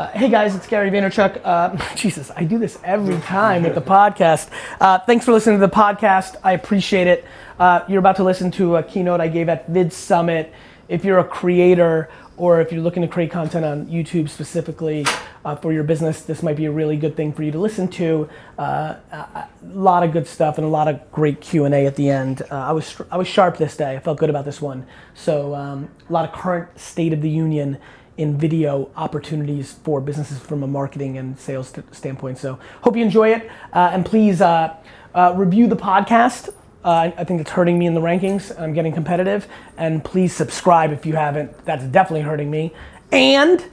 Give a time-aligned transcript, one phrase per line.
[0.00, 1.42] Uh, hey guys, it's Gary Vaynerchuk.
[1.44, 4.48] Uh, Jesus, I do this every time with the podcast.
[4.80, 6.36] Uh, thanks for listening to the podcast.
[6.42, 7.26] I appreciate it.
[7.58, 10.54] Uh, you're about to listen to a keynote I gave at Vid Summit.
[10.88, 12.08] If you're a creator
[12.38, 15.04] or if you're looking to create content on YouTube specifically
[15.44, 17.86] uh, for your business, this might be a really good thing for you to listen
[17.88, 18.26] to.
[18.56, 22.08] A lot of good stuff and a lot of great Q and A at the
[22.08, 22.40] end.
[22.50, 23.96] I was I was sharp this day.
[23.96, 24.86] I felt good about this one.
[25.12, 27.76] So um, a lot of current state of the union
[28.20, 32.36] in video opportunities for businesses from a marketing and sales st- standpoint.
[32.36, 34.76] So hope you enjoy it, uh, and please uh,
[35.14, 36.50] uh, review the podcast.
[36.84, 38.58] Uh, I think it's hurting me in the rankings.
[38.60, 41.64] I'm getting competitive, and please subscribe if you haven't.
[41.64, 42.74] That's definitely hurting me.
[43.10, 43.64] And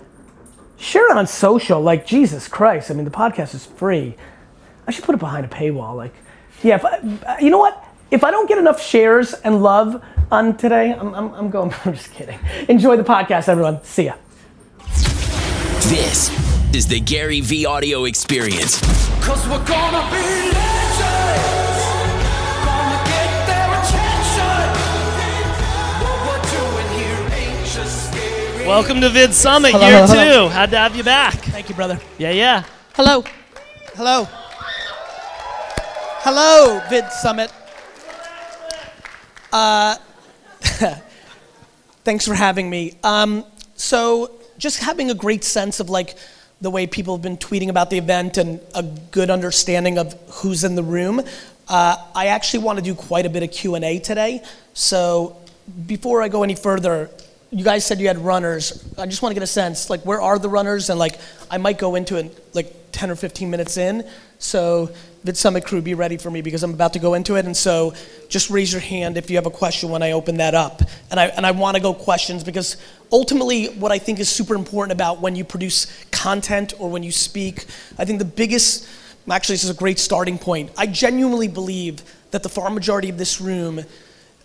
[0.77, 1.81] share it on social.
[1.81, 4.15] Like Jesus Christ, I mean the podcast is free.
[4.87, 5.97] I should put it behind a paywall.
[5.97, 6.13] Like,
[6.63, 6.79] yeah,
[7.27, 7.83] I, you know what?
[8.11, 11.73] If I don't get enough shares and love on today, I'm, I'm, I'm going.
[11.85, 12.39] I'm just kidding.
[12.69, 13.83] Enjoy the podcast, everyone.
[13.83, 14.13] See ya.
[15.87, 16.29] This
[16.75, 18.81] is the GaryVee audio experience.
[19.23, 21.83] Cause we're gonna be legends.
[22.65, 24.67] Gonna get their attention.
[26.03, 28.67] What we're doing here ain't just scary.
[28.67, 30.49] Welcome to Vid Summit, hello, year hello.
[30.49, 30.53] two.
[30.53, 31.35] Had to have you back.
[31.35, 31.97] Thank you, brother.
[32.17, 32.65] Yeah, yeah.
[32.93, 33.23] Hello.
[33.95, 34.27] Hello.
[36.19, 37.49] Hello, Vid Summit.
[39.53, 39.95] Uh,
[42.03, 42.97] thanks for having me.
[43.05, 43.45] Um,
[43.77, 46.15] so just having a great sense of like
[46.61, 50.63] the way people have been tweeting about the event and a good understanding of who's
[50.63, 51.21] in the room.
[51.67, 54.43] Uh, I actually want to do quite a bit of Q&A today.
[54.73, 55.37] So
[55.85, 57.09] before I go any further,
[57.51, 58.83] you guys said you had runners.
[58.97, 60.89] I just want to get a sense, like where are the runners?
[60.89, 61.19] And like
[61.51, 64.07] I might go into it like 10 or 15 minutes in.
[64.39, 64.91] So
[65.27, 67.45] Vid Summit crew, be ready for me because I'm about to go into it.
[67.45, 67.93] And so
[68.29, 70.81] just raise your hand if you have a question when I open that up.
[71.11, 72.77] And I, and I want to go questions because
[73.11, 77.11] ultimately what I think is super important about when you produce content or when you
[77.11, 77.65] speak,
[77.97, 78.87] I think the biggest,
[79.29, 80.71] actually this is a great starting point.
[80.77, 83.83] I genuinely believe that the far majority of this room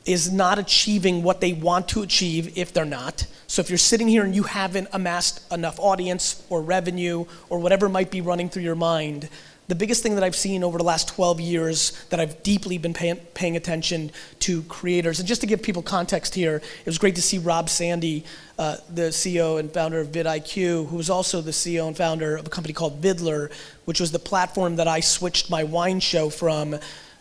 [0.05, 3.25] is not achieving what they want to achieve if they're not.
[3.47, 7.89] So if you're sitting here and you haven't amassed enough audience or revenue or whatever
[7.89, 9.29] might be running through your mind,
[9.73, 12.93] the biggest thing that I've seen over the last 12 years that I've deeply been
[12.93, 14.11] pay- paying attention
[14.41, 17.71] to creators, and just to give people context here, it was great to see Rob
[17.71, 18.23] Sandie,
[18.59, 22.47] uh, the CEO and founder of vidIQ, who was also the CEO and founder of
[22.47, 23.51] a company called Viddler,
[23.87, 26.77] which was the platform that I switched my wine show from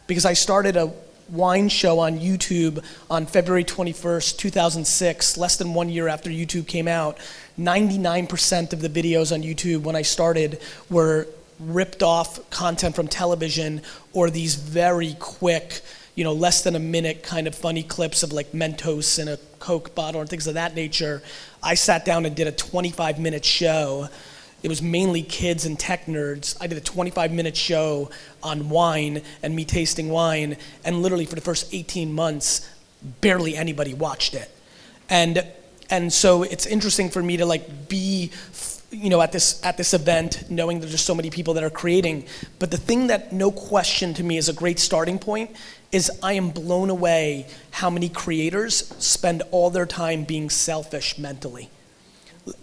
[0.08, 0.92] because I started a
[1.30, 6.90] wine show on YouTube on February 21st, 2006, less than one year after YouTube came
[6.90, 7.18] out.
[7.58, 10.60] 99% of the videos on YouTube when I started
[10.90, 11.28] were
[11.62, 13.82] ripped off content from television
[14.14, 15.82] or these very quick,
[16.16, 19.38] you know, less than a minute kind of funny clips of like Mentos in a
[19.60, 21.22] Coke bottle and things of that nature.
[21.62, 24.10] I sat down and did a 25 minute show.
[24.64, 26.56] It was mainly kids and tech nerds.
[26.60, 28.10] I did a 25 minute show
[28.44, 32.70] on wine and me tasting wine, and literally for the first 18 months,
[33.22, 34.50] barely anybody watched it.
[35.10, 35.46] And
[35.90, 38.32] and so it's interesting for me to like be
[38.92, 42.26] you know, at this, at this event, knowing there's so many people that are creating.
[42.60, 45.52] But the thing that, no question to me, is a great starting point
[45.92, 51.70] is I am blown away how many creators spend all their time being selfish mentally.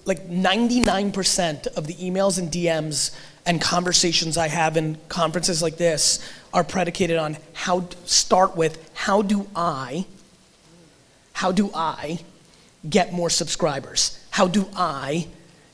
[0.05, 3.15] Like 99% of the emails and DMs
[3.47, 6.21] and conversations I have in conferences like this
[6.53, 10.07] are predicated on how, start with, how do I,
[11.33, 12.19] how do I
[12.89, 14.19] get more subscribers?
[14.31, 15.29] How do I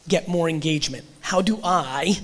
[0.09, 1.05] get more engagement?
[1.21, 2.19] How do I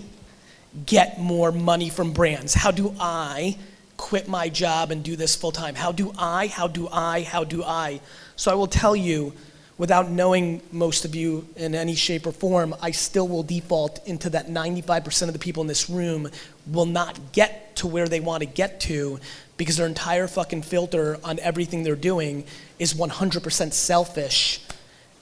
[0.87, 2.55] get more money from brands?
[2.55, 3.57] How do I
[3.97, 5.75] quit my job and do this full time?
[5.75, 8.01] How do I, how do I, how do I?
[8.37, 9.33] So I will tell you,
[9.79, 14.29] without knowing most of you in any shape or form, I still will default into
[14.31, 16.31] that 95% of the people in this room
[16.67, 19.19] will not get to where they want to get to
[19.57, 22.45] because their entire fucking filter on everything they're doing
[22.79, 24.61] is 100% selfish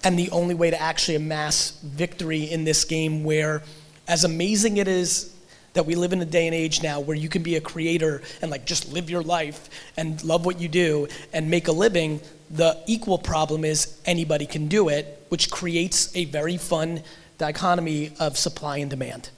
[0.05, 3.63] and the only way to actually amass victory in this game where
[4.07, 5.35] as amazing it is
[5.75, 8.23] that we live in a day and age now where you can be a creator
[8.43, 12.21] and like just live your life and love what you do and make a living
[12.51, 17.03] the equal problem is anybody can do it which creates a very fun
[17.37, 19.31] dichotomy of supply and demand.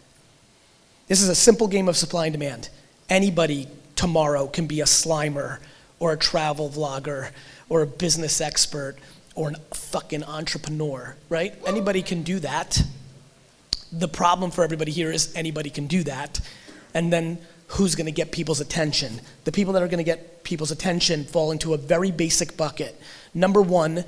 [1.09, 2.71] This is a simple game of supply and demand.
[3.09, 5.59] Anybody tomorrow can be a slimer
[5.99, 7.31] or a travel vlogger
[7.69, 8.97] or a business expert
[9.41, 11.55] or a fucking entrepreneur, right?
[11.67, 12.83] Anybody can do that.
[13.91, 16.43] The problem for everybody here is anybody can do that.
[16.93, 17.39] And then
[17.69, 19.23] who's going to get people's attention?
[19.45, 23.01] The people that are going to get people's attention fall into a very basic bucket.
[23.33, 24.05] Number one,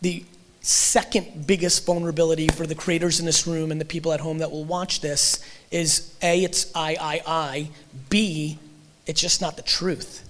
[0.00, 0.24] the
[0.62, 4.50] second biggest vulnerability for the creators in this room and the people at home that
[4.50, 7.70] will watch this is A, it's I, I, I.
[8.08, 8.58] B,
[9.06, 10.26] it's just not the truth.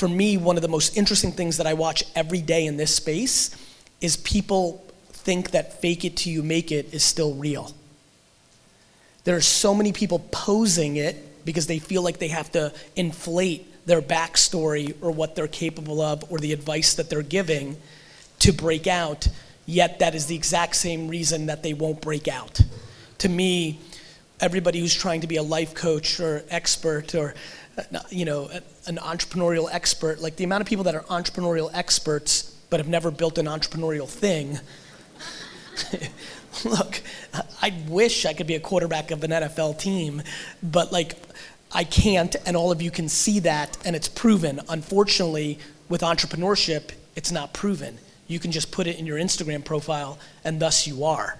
[0.00, 2.96] For me, one of the most interesting things that I watch every day in this
[2.96, 3.54] space
[4.00, 7.74] is people think that fake it till you make it is still real.
[9.24, 13.84] There are so many people posing it because they feel like they have to inflate
[13.84, 17.76] their backstory or what they're capable of or the advice that they're giving
[18.38, 19.28] to break out,
[19.66, 22.62] yet that is the exact same reason that they won't break out.
[23.18, 23.78] To me,
[24.40, 27.34] everybody who's trying to be a life coach or expert or
[27.78, 28.48] uh, you know
[28.86, 33.10] an entrepreneurial expert like the amount of people that are entrepreneurial experts but have never
[33.10, 34.58] built an entrepreneurial thing
[36.64, 37.00] look
[37.62, 40.22] i wish i could be a quarterback of an nfl team
[40.62, 41.14] but like
[41.72, 45.58] i can't and all of you can see that and it's proven unfortunately
[45.88, 47.98] with entrepreneurship it's not proven
[48.30, 51.36] you can just put it in your Instagram profile, and thus you are.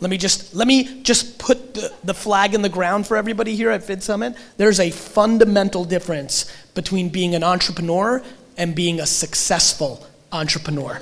[0.00, 3.56] Let me just let me just put the, the flag in the ground for everybody
[3.56, 4.36] here at Vid Summit.
[4.56, 8.22] There's a fundamental difference between being an entrepreneur
[8.56, 11.00] and being a successful entrepreneur.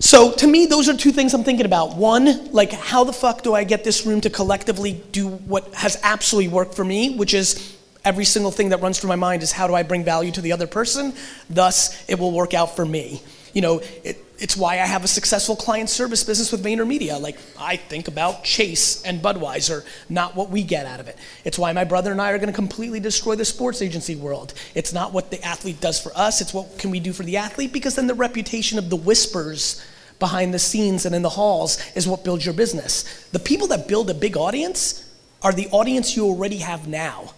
[0.00, 1.96] So to me, those are two things I'm thinking about.
[1.96, 5.98] One, like how the fuck do I get this room to collectively do what has
[6.02, 7.74] absolutely worked for me, which is
[8.04, 10.42] every single thing that runs through my mind is how do I bring value to
[10.42, 11.14] the other person?
[11.48, 13.22] Thus, it will work out for me.
[13.54, 17.20] You know, it, it's why I have a successful client service business with VaynerMedia.
[17.20, 21.16] Like, I think about Chase and Budweiser, not what we get out of it.
[21.44, 24.52] It's why my brother and I are going to completely destroy the sports agency world.
[24.74, 27.36] It's not what the athlete does for us, it's what can we do for the
[27.36, 29.84] athlete, because then the reputation of the whispers
[30.18, 33.28] behind the scenes and in the halls is what builds your business.
[33.30, 35.08] The people that build a big audience
[35.42, 37.34] are the audience you already have now.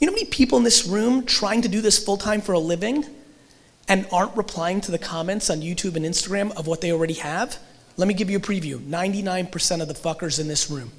[0.00, 2.52] You know how many people in this room trying to do this full time for
[2.52, 3.04] a living
[3.88, 7.58] and aren't replying to the comments on YouTube and Instagram of what they already have?
[7.96, 10.92] Let me give you a preview 99% of the fuckers in this room.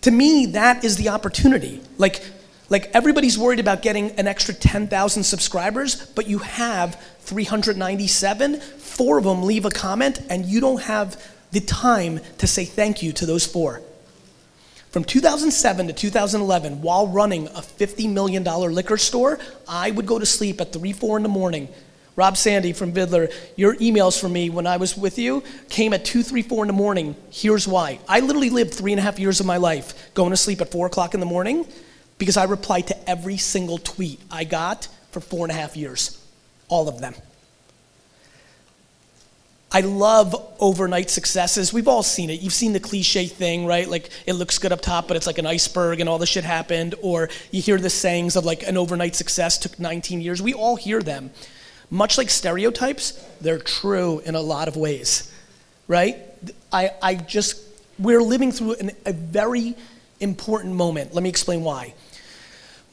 [0.00, 1.80] to me, that is the opportunity.
[1.98, 2.22] Like,
[2.68, 9.24] like everybody's worried about getting an extra 10,000 subscribers, but you have 397, four of
[9.24, 11.22] them leave a comment, and you don't have
[11.52, 13.82] the time to say thank you to those four.
[14.96, 19.38] From 2007 to 2011, while running a $50 million liquor store,
[19.68, 21.68] I would go to sleep at 3, 4 in the morning.
[22.16, 26.06] Rob Sandie from Viddler, your emails from me when I was with you came at
[26.06, 27.14] 2, 3, 4 in the morning.
[27.30, 27.98] Here's why.
[28.08, 30.72] I literally lived three and a half years of my life going to sleep at
[30.72, 31.66] 4 o'clock in the morning
[32.16, 36.26] because I replied to every single tweet I got for four and a half years.
[36.68, 37.14] All of them.
[39.76, 41.70] I love overnight successes.
[41.70, 42.40] We've all seen it.
[42.40, 43.86] You've seen the cliche thing, right?
[43.86, 46.44] Like it looks good up top, but it's like an iceberg and all the shit
[46.44, 46.94] happened.
[47.02, 50.40] Or you hear the sayings of like an overnight success took 19 years.
[50.40, 51.30] We all hear them.
[51.90, 55.30] Much like stereotypes, they're true in a lot of ways,
[55.88, 56.16] right?
[56.72, 57.60] I, I just,
[57.98, 59.74] we're living through an, a very
[60.20, 61.12] important moment.
[61.12, 61.92] Let me explain why.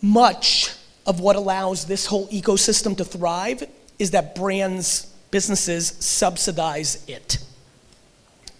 [0.02, 0.76] Much
[1.06, 3.64] of what allows this whole ecosystem to thrive
[4.00, 7.40] is that brands businesses subsidize it.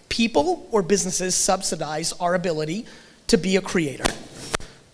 [0.08, 2.84] People or businesses subsidize our ability
[3.28, 4.12] to be a creator.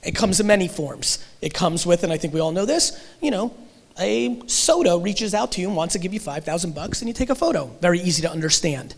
[0.02, 1.24] It comes in many forms.
[1.40, 3.54] It comes with, and I think we all know this, you know,
[3.98, 7.14] a soda reaches out to you and wants to give you 5,000 bucks and you
[7.14, 7.64] take a photo.
[7.80, 8.94] Very easy to understand.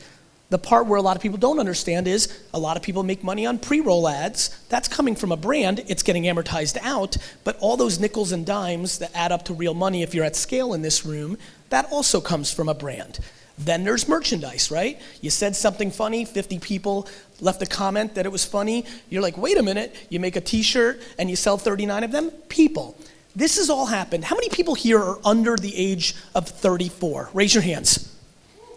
[0.51, 3.23] The part where a lot of people don't understand is a lot of people make
[3.25, 4.51] money on pre roll ads.
[4.69, 8.99] That's coming from a brand, it's getting amortized out, but all those nickels and dimes
[8.99, 11.39] that add up to real money if you're at scale in this room,
[11.73, 13.19] that also comes from a brand.
[13.59, 15.01] Then there's merchandise, right?
[15.23, 17.09] You said something funny, 50 people
[17.41, 18.85] left a comment that it was funny.
[19.09, 22.13] You're like, wait a minute, you make a t shirt and you sell 39 of
[22.13, 22.31] them?
[22.49, 22.97] People.
[23.35, 24.25] This has all happened.
[24.25, 27.31] How many people here are under the age of 34?
[27.33, 28.15] Raise your hands.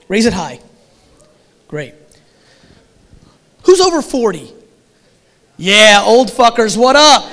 [0.08, 0.62] Raise it high.
[1.68, 1.96] Great.
[3.64, 4.54] Who's over 40?
[5.58, 7.24] Yeah, old fuckers, what up?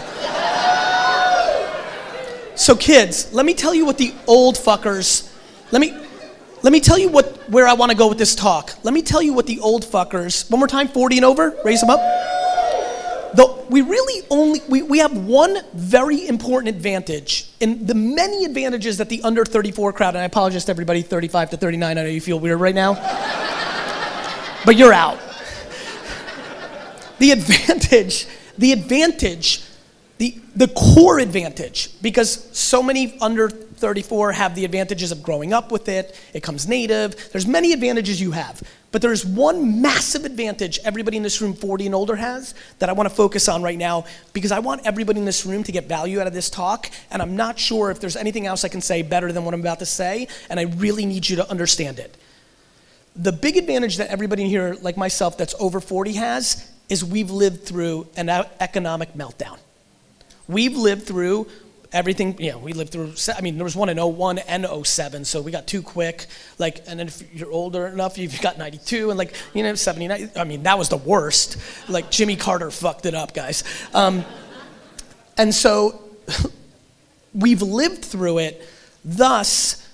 [2.56, 5.31] so, kids, let me tell you what the old fuckers,
[5.72, 5.92] let me,
[6.62, 8.72] let me tell you what, where I want to go with this talk.
[8.84, 11.80] Let me tell you what the old fuckers, one more time, 40 and over, raise
[11.80, 11.98] them up.
[13.34, 18.98] The, we really only, we, we have one very important advantage in the many advantages
[18.98, 22.08] that the under 34 crowd, and I apologize to everybody 35 to 39, I know
[22.08, 22.92] you feel weird right now
[24.66, 25.18] but you're out.
[27.18, 28.26] The advantage,
[28.58, 29.62] the advantage,
[30.18, 33.48] the, the core advantage, because so many under
[33.82, 38.20] 34 have the advantages of growing up with it, it comes native, there's many advantages
[38.20, 38.62] you have.
[38.92, 42.92] But there's one massive advantage everybody in this room 40 and older has that I
[42.92, 45.86] want to focus on right now because I want everybody in this room to get
[45.88, 46.90] value out of this talk.
[47.10, 49.60] And I'm not sure if there's anything else I can say better than what I'm
[49.60, 50.28] about to say.
[50.48, 52.16] And I really need you to understand it.
[53.16, 57.30] The big advantage that everybody in here, like myself, that's over 40 has is we've
[57.30, 59.58] lived through an economic meltdown.
[60.48, 61.46] We've lived through
[61.92, 65.40] everything, yeah, we lived through, I mean, there was one in 01 and 07, so
[65.40, 66.26] we got too quick.
[66.58, 70.30] Like, and then if you're older enough, you've got 92 and like, you know, 79.
[70.36, 71.58] I mean, that was the worst.
[71.88, 73.64] Like, Jimmy Carter fucked it up, guys.
[73.94, 74.24] Um,
[75.36, 76.02] and so
[77.34, 78.66] we've lived through it,
[79.04, 79.88] thus,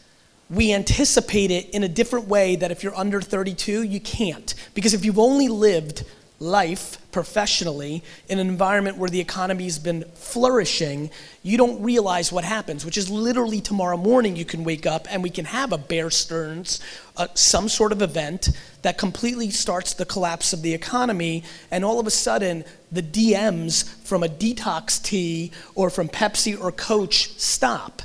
[0.51, 4.55] we anticipate it in a different way that if you're under 32, you can't.
[4.75, 6.05] Because if you've only lived
[6.41, 11.11] life professionally in an environment where the economy's been flourishing,
[11.43, 15.23] you don't realize what happens, which is literally tomorrow morning you can wake up and
[15.23, 16.81] we can have a Bear Stearns,
[17.17, 18.51] uh, some sort of event
[18.83, 23.89] that completely starts the collapse of the economy, and all of a sudden the DMs
[24.05, 28.03] from a detox tea or from Pepsi or Coach stop.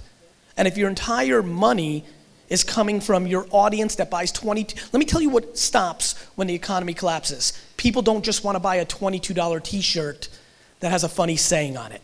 [0.58, 2.04] And if your entire money
[2.50, 4.68] is coming from your audience that buys 20.
[4.92, 7.54] Let me tell you what stops when the economy collapses.
[7.84, 10.30] People don't just want to buy a $22 t shirt
[10.80, 12.02] that has a funny saying on it.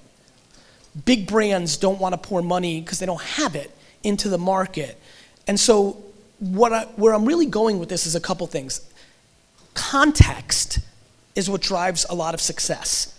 [1.05, 3.71] Big brands don't want to pour money because they don't have it
[4.03, 5.01] into the market.
[5.47, 6.03] And so,
[6.39, 8.81] what I, where I'm really going with this is a couple things.
[9.73, 10.79] Context
[11.33, 13.17] is what drives a lot of success.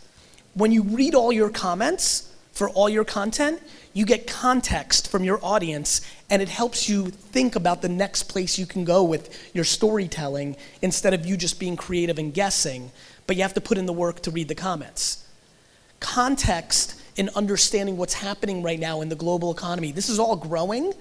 [0.53, 5.41] When you read all your comments for all your content, you get context from your
[5.43, 9.65] audience and it helps you think about the next place you can go with your
[9.65, 12.93] storytelling instead of you just being creative and guessing,
[13.27, 15.27] but you have to put in the work to read the comments.
[15.99, 19.91] Context in understanding what's happening right now in the global economy.
[19.91, 20.93] This is all growing,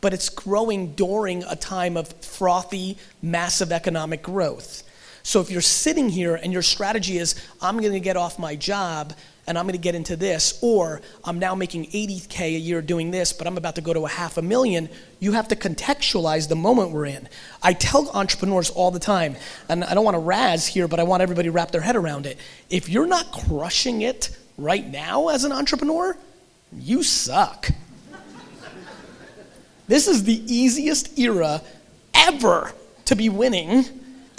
[0.00, 4.82] but it's growing during a time of frothy, massive economic growth.
[5.22, 8.56] So if you're sitting here and your strategy is, I'm going to get off my
[8.56, 9.12] job
[9.50, 13.10] and I'm going to get into this, or I'm now making 80K a year doing
[13.10, 14.88] this, but I'm about to go to a half a million,
[15.18, 17.28] you have to contextualize the moment we're in.
[17.60, 19.34] I tell entrepreneurs all the time,
[19.68, 21.96] and I don't want to razz here, but I want everybody to wrap their head
[21.96, 22.38] around it.
[22.70, 26.16] If you're not crushing it right now as an entrepreneur,
[26.72, 27.70] you suck.
[29.88, 31.60] this is the easiest era
[32.14, 32.72] ever
[33.06, 33.84] to be winning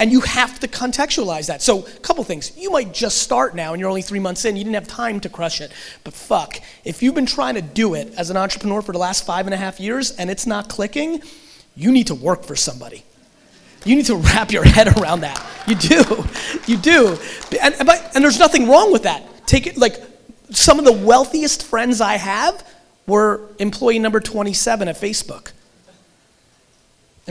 [0.02, 1.62] and you have to contextualize that.
[1.62, 2.58] So, a couple things.
[2.58, 5.20] You might just start now and you're only three months in, you didn't have time
[5.20, 5.72] to crush it.
[6.04, 9.28] But fuck, if you've been trying to do it as an entrepreneur for the last
[9.28, 11.22] five and a half years and it's not clicking,
[11.76, 13.04] you need to work for somebody.
[13.86, 15.40] You need to wrap your head around that.
[15.68, 16.26] You do.
[16.66, 17.18] You do.
[17.62, 19.24] And, and there's nothing wrong with that.
[19.46, 20.02] Take it like
[20.50, 22.68] some of the wealthiest friends I have
[23.06, 25.52] were employee number 27 at Facebook.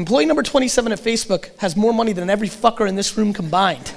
[0.00, 3.92] Employee number 27 at Facebook has more money than every fucker in this room combined.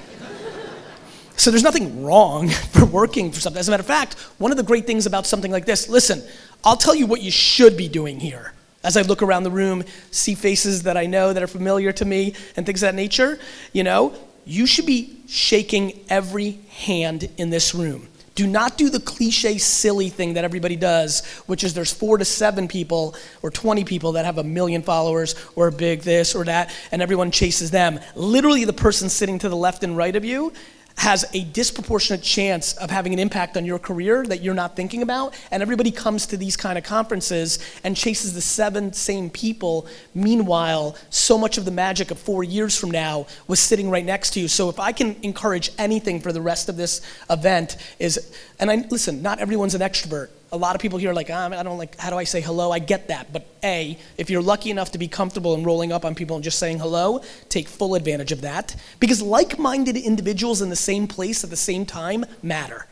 [1.38, 3.58] So there's nothing wrong for working for something.
[3.58, 6.22] As a matter of fact, one of the great things about something like this, listen,
[6.62, 8.52] I'll tell you what you should be doing here.
[8.84, 12.04] As I look around the room, see faces that I know that are familiar to
[12.04, 13.40] me and things of that nature,
[13.72, 18.10] you know, you should be shaking every hand in this room.
[18.36, 22.26] Do not do the cliche, silly thing that everybody does, which is there's four to
[22.26, 26.44] seven people or 20 people that have a million followers or a big this or
[26.46, 28.00] that, and everyone chases them.
[28.16, 30.52] Literally, the person sitting to the left and right of you
[30.98, 35.02] has a disproportionate chance of having an impact on your career that you're not thinking
[35.02, 35.34] about.
[35.52, 39.88] And everybody comes to these kind of conferences and chases the seven same people.
[40.14, 44.32] Meanwhile, so much of the magic of four years from now was sitting right next
[44.32, 44.48] to you.
[44.48, 48.86] So if I can encourage anything for the rest of this event is, and I
[48.90, 51.80] listen, not everyone's an extrovert a lot of people here are like, ah, I don't
[51.80, 52.72] like, how do I say hello?
[52.72, 53.34] I get that.
[53.34, 56.44] But A, if you're lucky enough to be comfortable in rolling up on people and
[56.44, 58.76] just saying hello, take full advantage of that.
[59.00, 62.86] Because like minded individuals in the same place at the same time matter.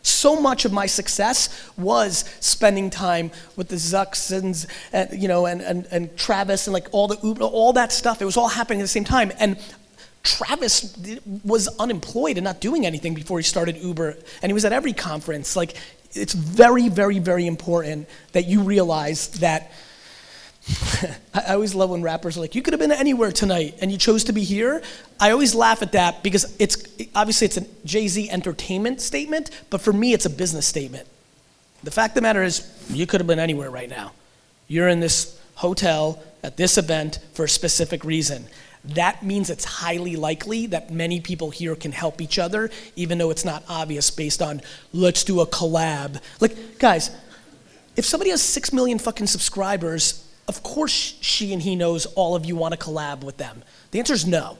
[0.00, 5.44] So much of my success was spending time with the Zucks and, and you know,
[5.44, 8.22] and, and, and Travis and like all the Uber, all that stuff.
[8.22, 9.32] It was all happening at the same time.
[9.38, 9.58] And
[10.26, 10.96] Travis
[11.44, 14.92] was unemployed and not doing anything before he started Uber, and he was at every
[14.92, 15.54] conference.
[15.54, 15.76] Like
[16.16, 19.72] it's very, very, very important that you realize that.
[21.34, 23.98] I always love when rappers are like, "You could have been anywhere tonight, and you
[23.98, 24.82] chose to be here."
[25.20, 26.76] I always laugh at that because it's
[27.14, 31.06] obviously it's a Jay Z entertainment statement, but for me, it's a business statement.
[31.84, 34.12] The fact of the matter is, you could have been anywhere right now.
[34.66, 38.46] You're in this hotel at this event for a specific reason
[38.94, 43.30] that means it's highly likely that many people here can help each other, even though
[43.30, 44.60] it's not obvious based on
[44.92, 46.20] let's do a collab.
[46.40, 47.10] Like, guys,
[47.96, 52.44] if somebody has six million fucking subscribers, of course she and he knows all of
[52.44, 53.62] you want to collab with them.
[53.90, 54.58] The answer is no.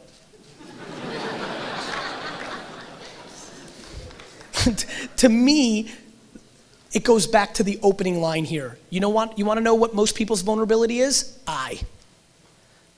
[5.17, 5.91] to me,
[6.93, 8.79] it goes back to the opening line here.
[8.91, 9.39] You know what?
[9.39, 11.39] You want to know what most people's vulnerability is?
[11.47, 11.81] I.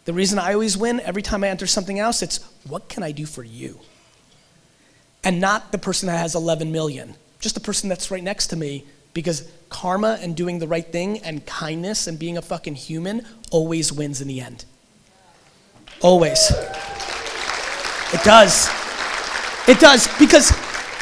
[0.09, 3.12] The reason I always win every time I enter something else, it's what can I
[3.12, 3.79] do for you?
[5.23, 8.57] And not the person that has 11 million, just the person that's right next to
[8.57, 13.27] me because karma and doing the right thing and kindness and being a fucking human
[13.50, 14.65] always wins in the end.
[16.00, 16.53] Always.
[18.15, 18.71] It does.
[19.69, 20.53] It does because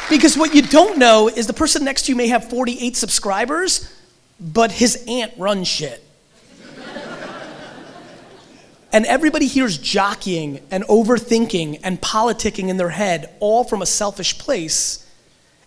[0.09, 3.89] because what you don't know is the person next to you may have 48 subscribers,
[4.37, 6.03] but his aunt runs shit.
[8.91, 14.37] And everybody here's jockeying and overthinking and politicking in their head, all from a selfish
[14.37, 15.05] place,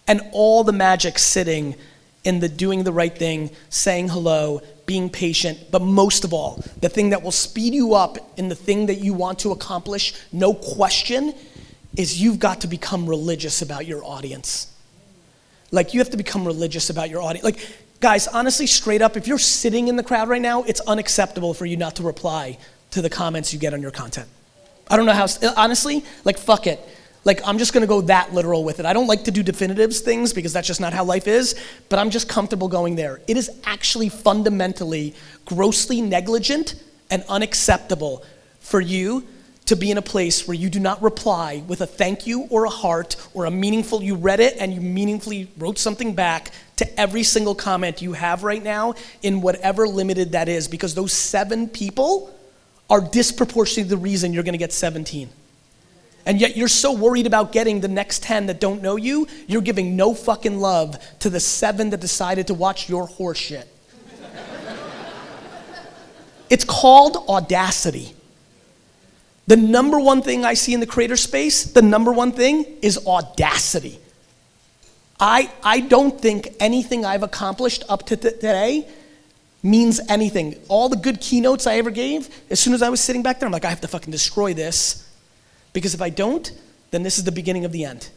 [0.07, 1.77] and all the magic sitting
[2.25, 6.89] in the doing the right thing, saying hello, being patient, but most of all, the
[6.89, 10.53] thing that will speed you up in the thing that you want to accomplish, no
[10.53, 11.33] question,
[11.97, 14.73] is you've got to become religious about your audience.
[15.71, 17.45] Like, you have to become religious about your audience.
[17.45, 21.55] Like, guys, honestly, straight up, if you're sitting in the crowd right now, it's unacceptable
[21.55, 22.59] for you not to reply
[22.91, 24.29] to the comments you get on your content.
[24.89, 26.81] I don't know how, honestly, like, fuck it.
[27.25, 28.87] Like, I'm just gonna go that literal with it.
[28.87, 31.55] I don't like to do definitives things because that's just not how life is,
[31.89, 33.21] but I'm just comfortable going there.
[33.29, 36.75] It is actually fundamentally grossly negligent
[37.11, 38.25] and unacceptable
[38.61, 39.27] for you
[39.67, 42.65] to be in a place where you do not reply with a thank you or
[42.65, 47.01] a heart or a meaningful, you read it and you meaningfully wrote something back to
[47.01, 51.69] every single comment you have right now in whatever limited that is, because those seven
[51.69, 52.35] people
[52.91, 55.31] are disproportionately the reason you're gonna get 17.
[56.27, 59.63] And yet you're so worried about getting the next 10 that don't know you, you're
[59.63, 63.67] giving no fucking love to the seven that decided to watch your horse shit.
[66.51, 68.15] it's called audacity.
[69.47, 73.05] The number one thing I see in the creator space, the number one thing is
[73.07, 73.99] audacity.
[75.19, 78.89] I, I don't think anything I've accomplished up to th- today
[79.62, 80.57] means anything.
[80.69, 83.47] All the good keynotes I ever gave, as soon as I was sitting back there,
[83.47, 85.07] I'm like, I have to fucking destroy this.
[85.73, 86.50] Because if I don't,
[86.90, 88.09] then this is the beginning of the end.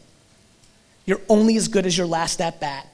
[1.06, 2.88] You're only as good as your last at bat.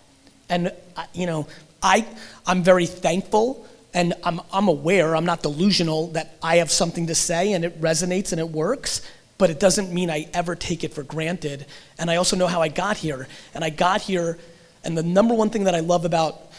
[0.48, 1.46] And, uh, you know,
[1.82, 2.06] I,
[2.46, 7.14] I'm very thankful and I'm, I'm aware, I'm not delusional that I have something to
[7.14, 9.02] say and it resonates and it works,
[9.38, 11.66] but it doesn't mean I ever take it for granted.
[11.98, 13.26] And I also know how I got here.
[13.54, 14.38] And I got here,
[14.84, 16.49] and the number one thing that I love about,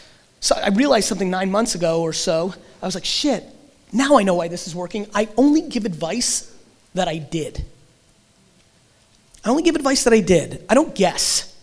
[0.42, 2.52] so I realized something nine months ago or so.
[2.82, 3.44] I was like, shit,
[3.92, 5.06] now I know why this is working.
[5.14, 6.52] I only give advice
[6.94, 7.64] that I did.
[9.44, 10.64] I only give advice that I did.
[10.68, 11.56] I don't guess.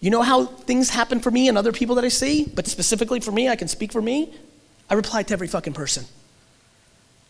[0.00, 3.20] You know how things happen for me and other people that I see, but specifically
[3.20, 4.34] for me, I can speak for me.
[4.90, 6.04] I replied to every fucking person.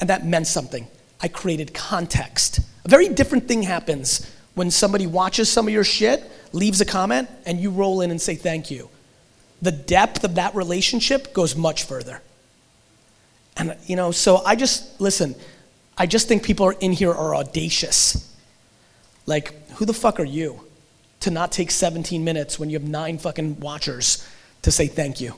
[0.01, 0.88] And that meant something.
[1.20, 2.61] I created context.
[2.87, 7.29] A very different thing happens when somebody watches some of your shit, leaves a comment,
[7.44, 8.88] and you roll in and say thank you.
[9.60, 12.22] The depth of that relationship goes much further.
[13.56, 15.34] And, you know, so I just, listen,
[15.96, 18.32] I just think people are in here are audacious.
[19.26, 20.60] Like, who the fuck are you
[21.20, 24.26] to not take 17 minutes when you have nine fucking watchers
[24.62, 25.34] to say thank you?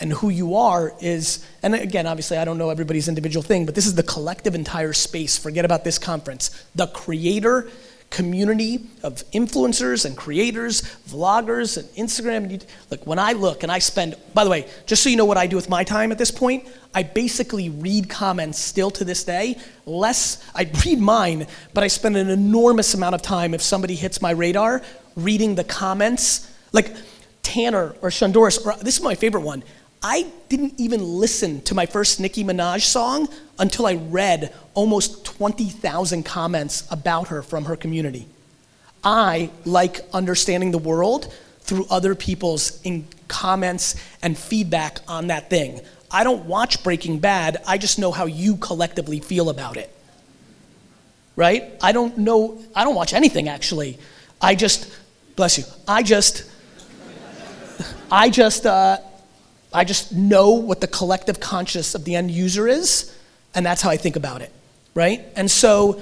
[0.00, 3.74] and who you are is, and again, obviously, I don't know everybody's individual thing, but
[3.74, 5.38] this is the collective entire space.
[5.38, 6.50] Forget about this conference.
[6.74, 7.68] The creator
[8.14, 12.62] community of influencers and creators, vloggers, and Instagram.
[12.90, 15.36] Look, when I look and I spend, by the way, just so you know what
[15.36, 19.24] I do with my time at this point, I basically read comments still to this
[19.24, 19.56] day.
[19.84, 24.22] Less, I read mine, but I spend an enormous amount of time if somebody hits
[24.22, 24.80] my radar
[25.16, 26.50] reading the comments.
[26.72, 26.94] Like
[27.42, 29.64] Tanner or Shondoris, or this is my favorite one.
[30.06, 33.26] I didn't even listen to my first Nicki Minaj song
[33.58, 38.28] until I read almost 20,000 comments about her from her community.
[39.02, 42.82] I like understanding the world through other people's
[43.28, 45.80] comments and feedback on that thing.
[46.10, 49.90] I don't watch Breaking Bad, I just know how you collectively feel about it.
[51.34, 51.72] Right?
[51.82, 53.98] I don't know, I don't watch anything actually.
[54.38, 54.94] I just,
[55.34, 56.44] bless you, I just,
[58.12, 58.98] I just, uh,
[59.74, 63.12] I just know what the collective conscious of the end user is,
[63.54, 64.52] and that's how I think about it,
[64.94, 65.26] right?
[65.34, 66.00] And so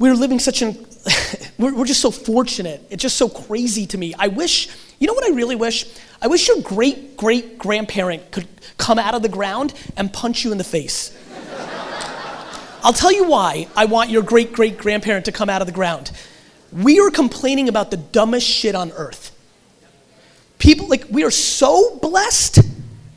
[0.00, 0.76] we're living such an,
[1.58, 2.84] we're, we're just so fortunate.
[2.90, 4.12] It's just so crazy to me.
[4.18, 5.86] I wish, you know what I really wish?
[6.20, 10.50] I wish your great great grandparent could come out of the ground and punch you
[10.52, 11.16] in the face.
[12.82, 15.72] I'll tell you why I want your great great grandparent to come out of the
[15.72, 16.10] ground.
[16.72, 19.36] We are complaining about the dumbest shit on earth.
[20.58, 22.60] People, like, we are so blessed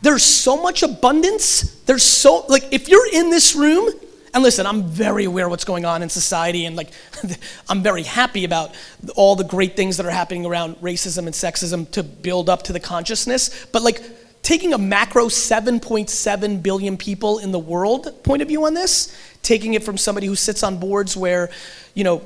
[0.04, 1.62] there's so much abundance.
[1.86, 3.90] There's so, like, if you're in this room,
[4.34, 6.90] and listen, I'm very aware what's going on in society, and like,
[7.70, 8.76] I'm very happy about
[9.16, 12.74] all the great things that are happening around racism and sexism to build up to
[12.74, 13.66] the consciousness.
[13.72, 14.02] But like,
[14.42, 19.74] taking a macro 7.7 billion people in the world point of view on this, taking
[19.74, 21.50] it from somebody who sits on boards where,
[21.94, 22.22] you know,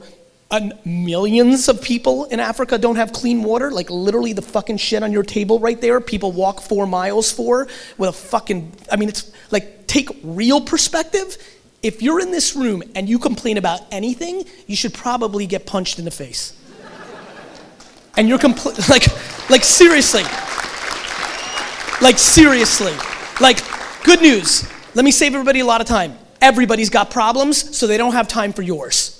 [0.85, 5.11] millions of people in Africa don't have clean water, like literally the fucking shit on
[5.11, 9.31] your table right there, people walk four miles for with a fucking, I mean, it's
[9.51, 11.37] like, take real perspective.
[11.83, 15.99] If you're in this room and you complain about anything, you should probably get punched
[15.99, 16.53] in the face.
[18.15, 19.07] and you're compl- like,
[19.49, 20.23] like seriously,
[22.01, 22.93] like seriously,
[23.41, 23.59] like
[24.03, 24.65] good news.
[24.95, 26.17] Let me save everybody a lot of time.
[26.41, 29.16] Everybody's got problems, so they don't have time for yours.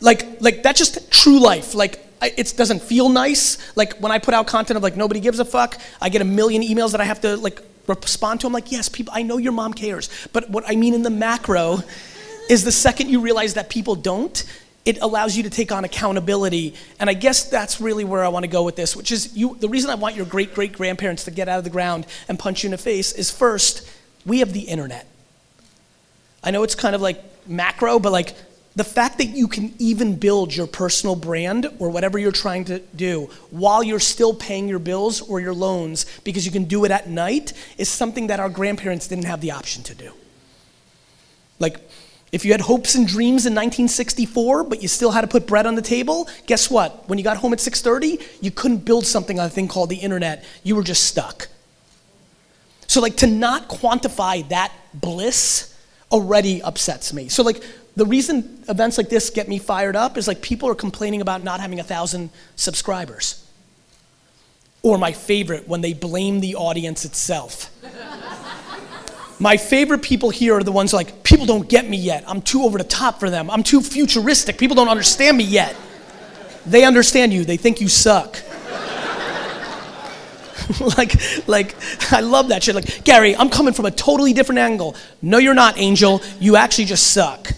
[0.00, 1.74] Like, like that's just true life.
[1.74, 3.76] Like, it doesn't feel nice.
[3.76, 6.24] Like when I put out content of like nobody gives a fuck, I get a
[6.24, 8.46] million emails that I have to like respond to.
[8.46, 10.10] I'm like, yes, people, I know your mom cares.
[10.32, 11.78] But what I mean in the macro
[12.48, 14.44] is the second you realize that people don't,
[14.84, 16.74] it allows you to take on accountability.
[16.98, 19.56] And I guess that's really where I want to go with this, which is you.
[19.58, 22.38] The reason I want your great great grandparents to get out of the ground and
[22.38, 23.88] punch you in the face is first,
[24.26, 25.06] we have the internet.
[26.42, 28.34] I know it's kind of like macro, but like
[28.76, 32.78] the fact that you can even build your personal brand or whatever you're trying to
[32.94, 36.90] do while you're still paying your bills or your loans because you can do it
[36.90, 40.12] at night is something that our grandparents didn't have the option to do.
[41.58, 41.78] Like,
[42.32, 45.66] if you had hopes and dreams in 1964, but you still had to put bread
[45.66, 47.08] on the table, guess what?
[47.08, 49.96] When you got home at 6:30, you couldn't build something on a thing called the
[49.96, 50.44] internet.
[50.62, 51.48] You were just stuck.
[52.86, 55.74] So like to not quantify that bliss
[56.10, 57.28] already upsets me.
[57.28, 57.62] So like
[58.00, 61.44] the reason events like this get me fired up is like people are complaining about
[61.44, 63.46] not having a thousand subscribers.
[64.80, 67.68] Or my favorite, when they blame the audience itself.
[69.38, 72.24] my favorite people here are the ones like, people don't get me yet.
[72.26, 73.50] I'm too over the top for them.
[73.50, 74.56] I'm too futuristic.
[74.56, 75.76] People don't understand me yet.
[76.64, 78.40] They understand you, they think you suck.
[80.96, 81.76] like, like,
[82.10, 82.74] I love that shit.
[82.74, 84.96] Like, Gary, I'm coming from a totally different angle.
[85.20, 86.22] No, you're not, Angel.
[86.38, 87.50] You actually just suck.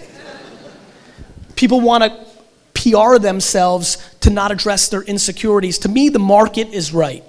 [1.57, 2.27] People want to
[2.75, 5.79] PR themselves to not address their insecurities.
[5.81, 7.23] To me, the market is right.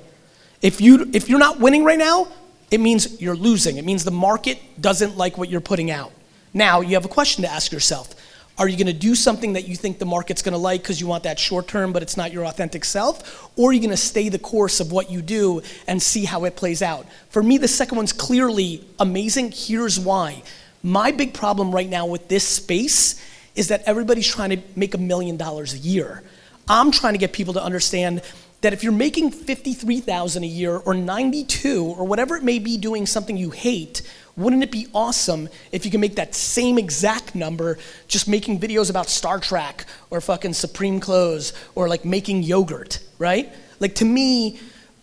[0.61, 2.27] If, you, if you're not winning right now,
[2.71, 3.77] it means you're losing.
[3.77, 6.11] It means the market doesn't like what you're putting out.
[6.53, 8.15] Now, you have a question to ask yourself.
[8.57, 11.01] Are you going to do something that you think the market's going to like because
[11.01, 13.49] you want that short term, but it's not your authentic self?
[13.57, 16.45] Or are you going to stay the course of what you do and see how
[16.45, 17.07] it plays out?
[17.29, 19.51] For me, the second one's clearly amazing.
[19.51, 20.43] Here's why.
[20.83, 23.19] My big problem right now with this space
[23.55, 26.23] is that everybody's trying to make a million dollars a year.
[26.67, 28.21] I'm trying to get people to understand
[28.61, 33.05] that if you're making 53,000 a year or 92 or whatever it may be doing
[33.05, 34.01] something you hate,
[34.37, 38.89] wouldn't it be awesome if you can make that same exact number just making videos
[38.89, 43.53] about Star Trek or fucking Supreme clothes or like making yogurt, right?
[43.79, 44.59] Like to me,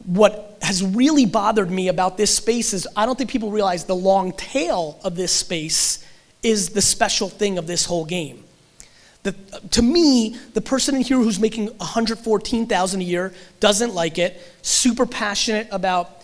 [0.06, 3.94] what has really bothered me about this space is I don't think people realize the
[3.94, 6.04] long tail of this space
[6.42, 8.44] is the special thing of this whole game.
[9.22, 9.32] The,
[9.72, 15.04] to me, the person in here who's making 114,000 a year doesn't like it, super
[15.04, 16.22] passionate about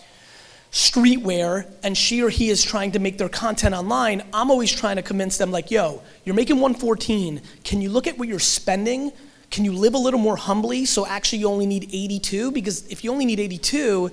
[0.71, 4.23] streetwear, and she or he is trying to make their content online.
[4.33, 7.41] I'm always trying to convince them, like, yo, you're making 114.
[7.63, 9.11] Can you look at what you're spending?
[9.49, 12.51] Can you live a little more humbly so actually you only need 82?
[12.51, 14.11] Because if you only need 82,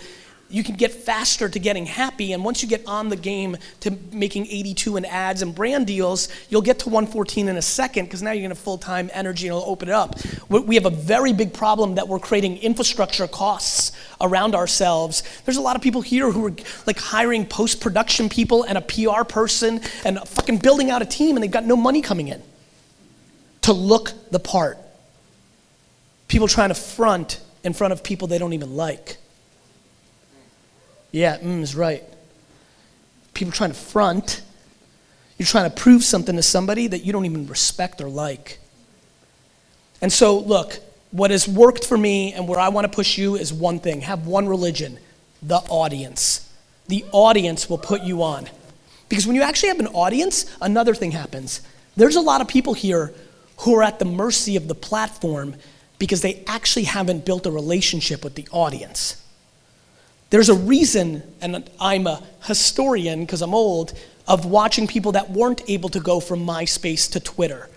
[0.55, 2.33] you can get faster to getting happy.
[2.33, 6.29] And once you get on the game to making 82 in ads and brand deals,
[6.49, 9.49] you'll get to 114 in a second because now you're going to full time energy
[9.49, 10.15] and it'll open it up.
[10.49, 13.91] We have a very big problem that we're creating infrastructure costs
[14.21, 15.25] around ourselves.
[15.45, 16.55] There's a lot of people here who are
[16.87, 21.37] like hiring post production people and a PR person and fucking building out a team
[21.37, 22.41] and they've got no money coming in
[23.63, 24.79] to look the part.
[26.29, 29.17] People trying to front in front of people they don't even like.
[31.15, 32.03] Yeah, mm is right.
[33.35, 34.43] People trying to front.
[35.39, 38.59] You're trying to prove something to somebody that you don't even respect or like.
[40.01, 40.81] And so, look,
[41.13, 44.01] what has worked for me and where I want to push you is one thing
[44.01, 44.99] have one religion
[45.41, 46.53] the audience.
[46.89, 48.49] The audience will put you on.
[49.09, 51.61] Because when you actually have an audience, another thing happens.
[51.97, 53.15] There's a lot of people here
[53.59, 55.55] who are at the mercy of the platform
[56.01, 59.24] because they actually haven't built a relationship with the audience.
[60.35, 65.63] There's a reason, and I'm a historian because I'm old, of watching people that weren't
[65.69, 67.71] able to go from MySpace to Twitter,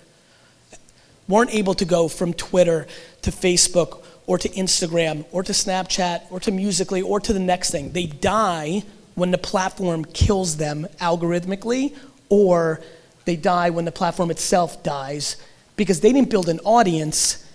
[1.28, 2.88] weren't able to go from Twitter
[3.22, 7.70] to Facebook or to Instagram or to Snapchat or to Musical.ly or to the next
[7.70, 7.91] thing.
[7.91, 8.82] They die
[9.13, 11.96] when the platform kills them algorithmically,
[12.30, 12.82] or
[13.26, 15.36] they die when the platform itself dies
[15.76, 17.47] because they didn't build an audience.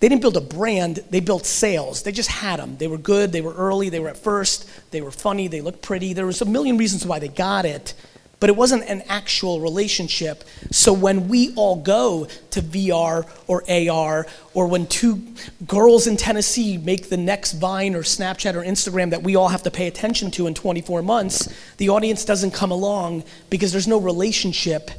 [0.00, 2.02] They didn't build a brand, they built sales.
[2.02, 2.78] They just had them.
[2.78, 5.82] They were good, they were early, they were at first, they were funny, they looked
[5.82, 6.14] pretty.
[6.14, 7.92] There was a million reasons why they got it,
[8.40, 10.44] but it wasn't an actual relationship.
[10.70, 15.22] So when we all go to VR or AR, or when two
[15.66, 19.62] girls in Tennessee make the next Vine or Snapchat or Instagram that we all have
[19.64, 24.00] to pay attention to in 24 months, the audience doesn't come along because there's no
[24.00, 24.90] relationship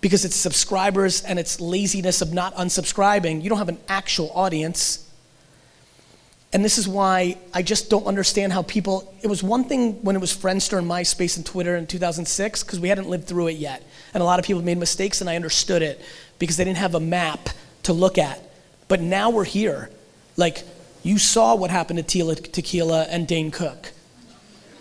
[0.00, 3.42] because it's subscribers and it's laziness of not unsubscribing.
[3.42, 5.06] You don't have an actual audience.
[6.52, 9.14] And this is why I just don't understand how people.
[9.22, 12.80] It was one thing when it was Friendster and MySpace and Twitter in 2006 because
[12.80, 13.84] we hadn't lived through it yet.
[14.14, 16.00] And a lot of people made mistakes and I understood it
[16.38, 17.50] because they didn't have a map
[17.84, 18.40] to look at.
[18.88, 19.90] But now we're here.
[20.36, 20.64] Like,
[21.02, 23.92] you saw what happened to Tequila and Dane Cook.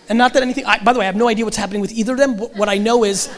[0.09, 1.91] And not that anything, I, by the way, I have no idea what's happening with
[1.91, 2.37] either of them.
[2.37, 3.29] What I know is,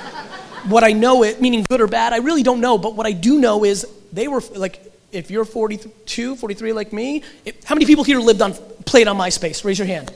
[0.68, 2.78] what I know it, meaning good or bad, I really don't know.
[2.78, 7.24] But what I do know is they were like, if you're 42, 43 like me,
[7.46, 8.54] it, how many people here lived on,
[8.86, 9.66] played on MySpace?
[9.66, 10.14] Raise your hand.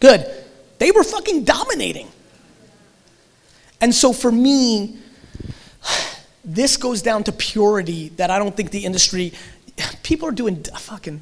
[0.00, 0.26] Good.
[0.78, 2.08] They were fucking dominating.
[3.80, 4.98] And so for me,
[6.44, 9.32] this goes down to purity that I don't think the industry,
[10.02, 11.20] people are doing fucking,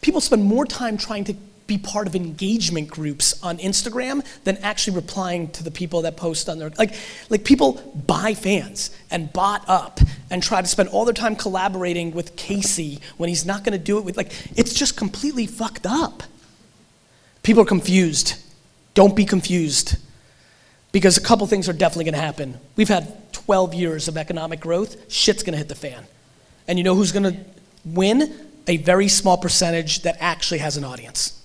[0.00, 1.34] people spend more time trying to
[1.66, 6.48] be part of engagement groups on Instagram than actually replying to the people that post
[6.48, 6.94] on their like
[7.28, 7.72] like people
[8.06, 10.00] buy fans and bot up
[10.30, 13.84] and try to spend all their time collaborating with Casey when he's not going to
[13.84, 16.22] do it with like it's just completely fucked up.
[17.42, 18.34] People are confused.
[18.94, 19.96] Don't be confused.
[20.92, 22.58] Because a couple things are definitely going to happen.
[22.74, 25.12] We've had 12 years of economic growth.
[25.12, 26.06] Shit's going to hit the fan.
[26.66, 27.36] And you know who's going to
[27.84, 28.34] win?
[28.66, 31.35] A very small percentage that actually has an audience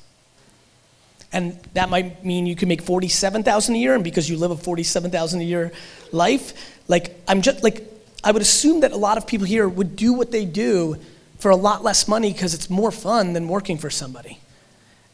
[1.34, 4.58] and that might mean you can make 47,000 a year and because you live a
[4.58, 5.72] 47,000 a year
[6.12, 7.88] life like I'm just like
[8.24, 10.98] I would assume that a lot of people here would do what they do
[11.40, 14.40] for a lot less money because it's more fun than working for somebody.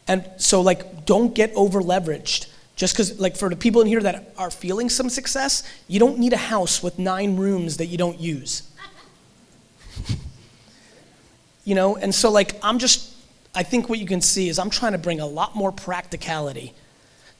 [0.07, 2.47] And so like don't get over leveraged.
[2.77, 6.19] Just because, like, for the people in here that are feeling some success, you don't
[6.19, 8.69] need a house with nine rooms that you don't use.
[11.65, 13.16] you know, and so, like, I'm just
[13.57, 16.75] I think what you can see is I'm trying to bring a lot more practicality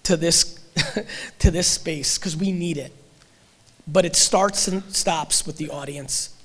[0.02, 0.60] to this,
[1.40, 2.92] to this space because we need it.
[3.88, 6.36] But it starts and stops with the audience.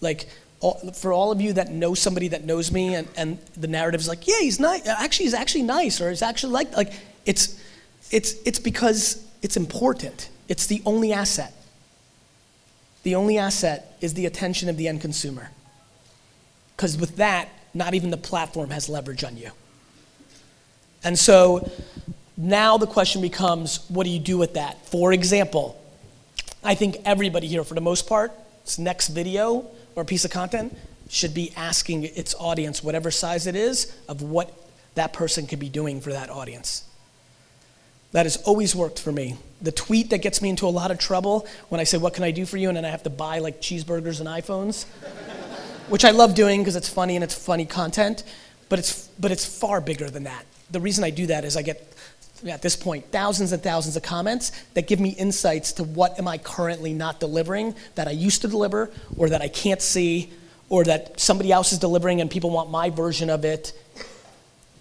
[0.00, 0.26] Like,
[0.60, 4.08] all, for all of you that know somebody that knows me and, and the narrative's
[4.08, 4.88] like, yeah, he's nice.
[4.88, 6.92] Actually, he's actually nice, or he's actually like, like
[7.26, 7.62] it's,
[8.10, 10.30] it's, it's because it's important.
[10.48, 11.52] It's the only asset.
[13.02, 15.50] The only asset is the attention of the end consumer.
[16.74, 19.50] Because with that, not even the platform has leverage on you.
[21.02, 21.70] And so
[22.36, 24.86] now the question becomes what do you do with that?
[24.86, 25.80] For example,
[26.62, 28.32] I think everybody here, for the most part,
[28.64, 30.76] this next video or piece of content
[31.08, 34.52] should be asking its audience, whatever size it is, of what
[34.94, 36.84] that person could be doing for that audience.
[38.12, 39.36] That has always worked for me.
[39.62, 42.24] The tweet that gets me into a lot of trouble when I say, What can
[42.24, 42.68] I do for you?
[42.68, 44.84] and then I have to buy like cheeseburgers and iPhones
[45.90, 48.22] which I love doing because it's funny and it's funny content,
[48.68, 50.46] but it's, but it's far bigger than that.
[50.70, 51.92] The reason I do that is I get,
[52.48, 56.28] at this point, thousands and thousands of comments that give me insights to what am
[56.28, 60.32] I currently not delivering that I used to deliver or that I can't see
[60.68, 63.72] or that somebody else is delivering and people want my version of it.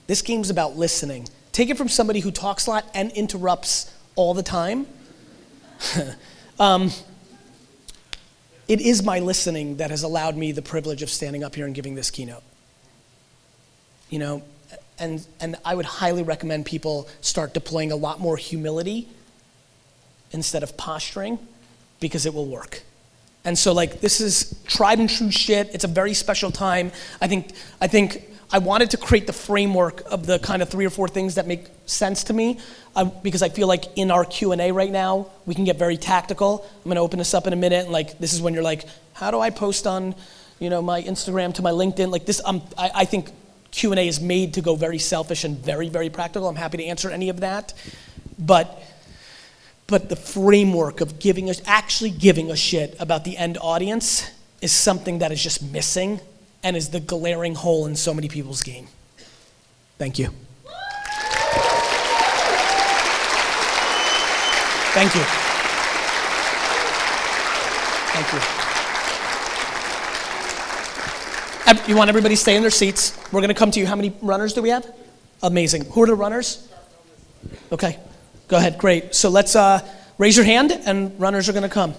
[0.06, 1.28] This game's about listening.
[1.52, 4.86] Take it from somebody who talks a lot and interrupts all the time.
[6.60, 6.91] um,
[8.70, 11.74] it is my listening that has allowed me the privilege of standing up here and
[11.74, 12.44] giving this keynote.
[14.12, 14.44] You know,
[15.00, 19.08] and, and I would highly recommend people start deploying a lot more humility
[20.32, 21.40] instead of posturing
[22.00, 22.84] because it will work.
[23.44, 25.74] And so like this is tried and true shit.
[25.74, 26.92] It's a very special time.
[27.20, 30.86] I think I think I wanted to create the framework of the kind of three
[30.86, 32.60] or four things that make sense to me
[32.96, 36.66] uh, because I feel like in our Q&A right now, we can get very tactical.
[36.78, 37.84] I'm going to open this up in a minute.
[37.84, 40.16] And like, this is when you're like, how do I post on,
[40.58, 42.12] you know, my Instagram to my LinkedIn?
[42.12, 43.30] Like this, um, I, I think
[43.70, 46.50] Q&A is made to go very selfish and very, very practical.
[46.50, 47.76] I'm happy to answer any of that.
[48.40, 48.82] But,
[49.86, 54.28] but the framework of giving us, actually giving a shit about the end audience
[54.60, 56.20] is something that is just missing
[56.63, 58.88] and is the glaring hole in so many people's game.
[59.98, 60.30] Thank you.
[64.93, 65.22] Thank you.
[68.12, 68.69] Thank you.
[71.89, 73.17] You want everybody to stay in their seats.
[73.32, 73.88] We're going to come to you.
[73.88, 74.86] How many runners do we have?
[75.41, 75.86] Amazing.
[75.86, 76.67] Who are the runners?
[77.72, 77.98] Okay.
[78.48, 79.15] Go ahead, great.
[79.15, 79.88] So let's uh,
[80.19, 81.95] raise your hand, and runners are going to come.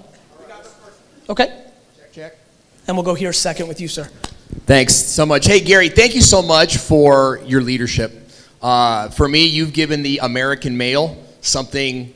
[1.29, 1.65] Okay.
[1.99, 2.39] Check, check.
[2.87, 4.09] And we'll go here second with you, sir.
[4.67, 5.47] Thanks so much.
[5.47, 8.31] Hey, Gary, thank you so much for your leadership.
[8.61, 12.13] Uh, for me, you've given the American male something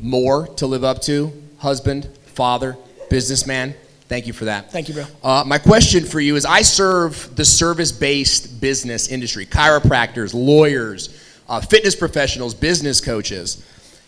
[0.00, 2.76] more to live up to husband, father,
[3.08, 3.74] businessman.
[4.08, 4.72] Thank you for that.
[4.72, 5.04] Thank you, bro.
[5.22, 11.16] Uh, my question for you is I serve the service based business industry, chiropractors, lawyers,
[11.48, 13.64] uh, fitness professionals, business coaches.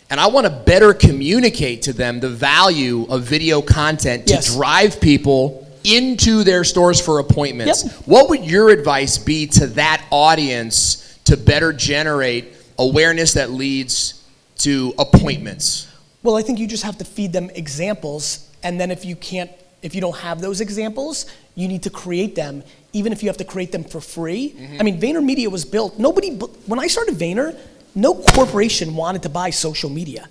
[0.09, 4.53] And I want to better communicate to them the value of video content to Yes.
[4.53, 7.85] drive people into their stores for appointments.
[7.85, 7.93] Yep.
[8.05, 14.23] What would your advice be to that audience to better generate awareness that leads
[14.59, 15.87] to appointments?
[16.21, 19.51] Well, I think you just have to feed them examples, and then if you can't,
[19.81, 23.37] if you don't have those examples, you need to create them, even if you have
[23.37, 24.55] to create them for free.
[24.57, 24.77] Mm-hmm.
[24.79, 25.99] I mean, VaynerMedia was built.
[25.99, 27.57] Nobody, when I started Vayner,
[27.93, 30.29] no corporation wanted to buy social media.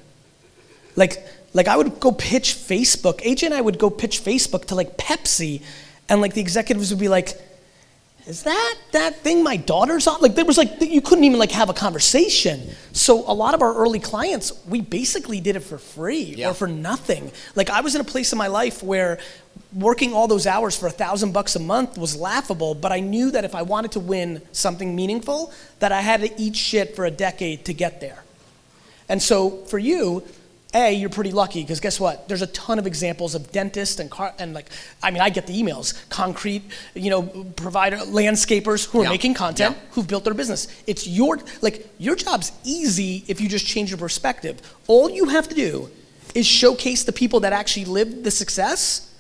[0.97, 3.21] Like, like I would go pitch Facebook.
[3.23, 5.63] AJ and I would go pitch Facebook to like Pepsi,
[6.09, 7.35] and like the executives would be like,
[8.27, 11.53] "Is that that thing my daughter's on?" Like there was like you couldn't even like
[11.53, 12.71] have a conversation.
[12.93, 16.51] So a lot of our early clients, we basically did it for free Yeah.
[16.51, 17.31] or for nothing.
[17.55, 19.19] Like I was in a place in my life where
[19.75, 23.31] working all those hours for a thousand bucks a month was laughable, but I knew
[23.31, 27.05] that if I wanted to win something meaningful, that I had to eat shit for
[27.07, 28.23] a decade to get there.
[29.09, 30.23] And so for you,
[30.75, 32.29] A, you're pretty lucky because guess what?
[32.29, 34.71] There's a ton of examples of dentists and car and like
[35.03, 36.63] I mean I get the emails, concrete,
[36.95, 37.23] you know,
[37.57, 39.11] provider landscapers who are Yeah.
[39.11, 39.83] making content Yeah.
[39.91, 40.69] who've built their business.
[40.87, 44.61] It's your like your job's easy if you just change your perspective.
[44.87, 45.91] All you have to do
[46.35, 49.11] is showcase the people that actually lived the success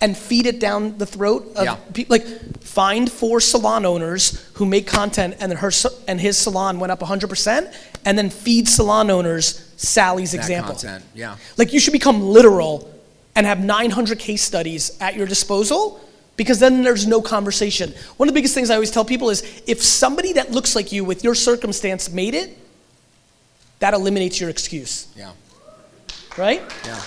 [0.00, 1.76] and feed it down the throat of Yeah.
[1.94, 5.72] people like find four salon owners who make content and her
[6.06, 7.72] and his salon went up 100%
[8.04, 10.72] and then feed salon owners Sally's That example.
[10.74, 11.36] content, yeah.
[11.56, 12.92] Like you should become literal
[13.34, 16.00] and have 900 case studies at your disposal
[16.36, 17.94] because then there's no conversation.
[18.16, 20.90] One of the biggest things I always tell people is if somebody that looks like
[20.92, 22.58] you with your circumstance made it,
[23.78, 25.30] that eliminates your excuse, Yeah.
[26.36, 26.60] right?
[26.84, 27.00] Yeah.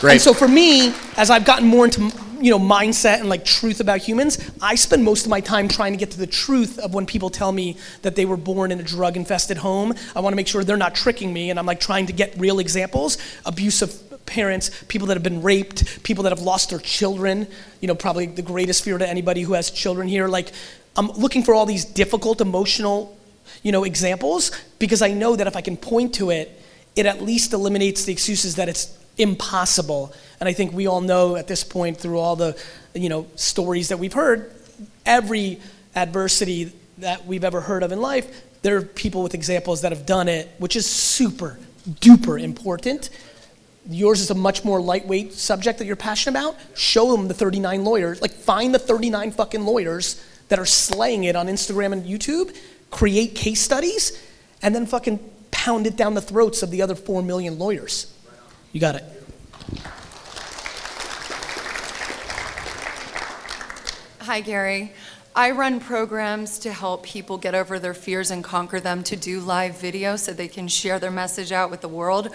[0.00, 0.12] Great.
[0.12, 2.10] And so for me, as I've gotten more into
[2.40, 5.92] you know mindset and like truth about humans, I spend most of my time trying
[5.92, 8.80] to get to the truth of when people tell me that they were born in
[8.80, 9.94] a drug-infested home.
[10.16, 12.34] I want to make sure they're not tricking me, and I'm like trying to get
[12.38, 17.46] real examples: abusive parents, people that have been raped, people that have lost their children.
[17.80, 20.28] You know, probably the greatest fear to anybody who has children here.
[20.28, 20.52] Like,
[20.96, 23.16] I'm looking for all these difficult emotional,
[23.62, 26.60] you know, examples because I know that if I can point to it,
[26.96, 30.12] it at least eliminates the excuses that it's impossible.
[30.40, 32.58] And I think we all know at this point through all the,
[32.94, 34.50] you know, stories that we've heard,
[35.04, 35.60] every
[35.94, 40.06] adversity that we've ever heard of in life, there are people with examples that have
[40.06, 43.10] done it, which is super duper important.
[43.88, 46.56] Yours is a much more lightweight subject that you're passionate about.
[46.74, 48.22] Show them the 39 lawyers.
[48.22, 52.56] Like, find the 39 fucking lawyers that are slaying it on Instagram and YouTube,
[52.90, 54.20] create case studies,
[54.62, 55.18] and then fucking
[55.50, 58.14] pound it down the throats of the other 4 million lawyers.
[58.72, 59.04] You got it.
[64.30, 64.92] Hi, Gary.
[65.34, 69.40] I run programs to help people get over their fears and conquer them to do
[69.40, 72.32] live video so they can share their message out with the world.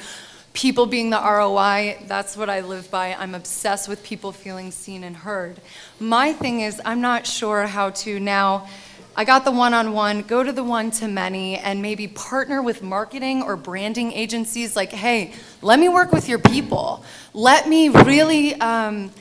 [0.51, 3.13] People being the ROI, that's what I live by.
[3.13, 5.61] I'm obsessed with people feeling seen and heard.
[5.97, 8.67] My thing is, I'm not sure how to now.
[9.15, 12.61] I got the one on one, go to the one to many, and maybe partner
[12.61, 15.31] with marketing or branding agencies like, hey,
[15.61, 17.05] let me work with your people.
[17.33, 18.53] Let me really.
[18.55, 19.11] Um,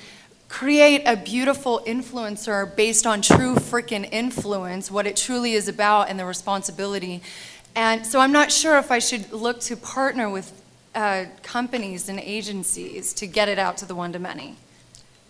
[0.54, 6.16] create a beautiful influencer based on true freaking influence, what it truly is about, and
[6.16, 7.20] the responsibility.
[7.74, 10.52] And so I'm not sure if I should look to partner with
[10.94, 14.54] uh, companies and agencies to get it out to the one to many.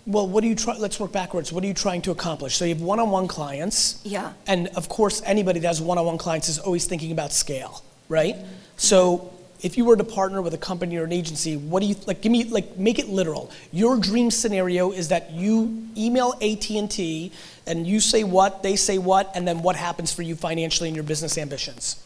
[0.07, 0.77] Well, what do you try?
[0.77, 1.51] Let's work backwards.
[1.51, 2.57] What are you trying to accomplish?
[2.57, 4.03] So you have one-on-one clients.
[4.05, 4.35] Yeah.
[4.47, 8.37] And of course, anybody that has one-on-one clients is always thinking about scale, right?
[8.77, 9.33] So
[9.65, 12.21] if you were to partner with a company or an agency, what do you like?
[12.21, 13.51] Give me like make it literal.
[13.73, 17.33] Your dream scenario is that you email AT and T,
[17.67, 20.95] and you say what, they say what, and then what happens for you financially in
[20.95, 22.05] your business ambitions.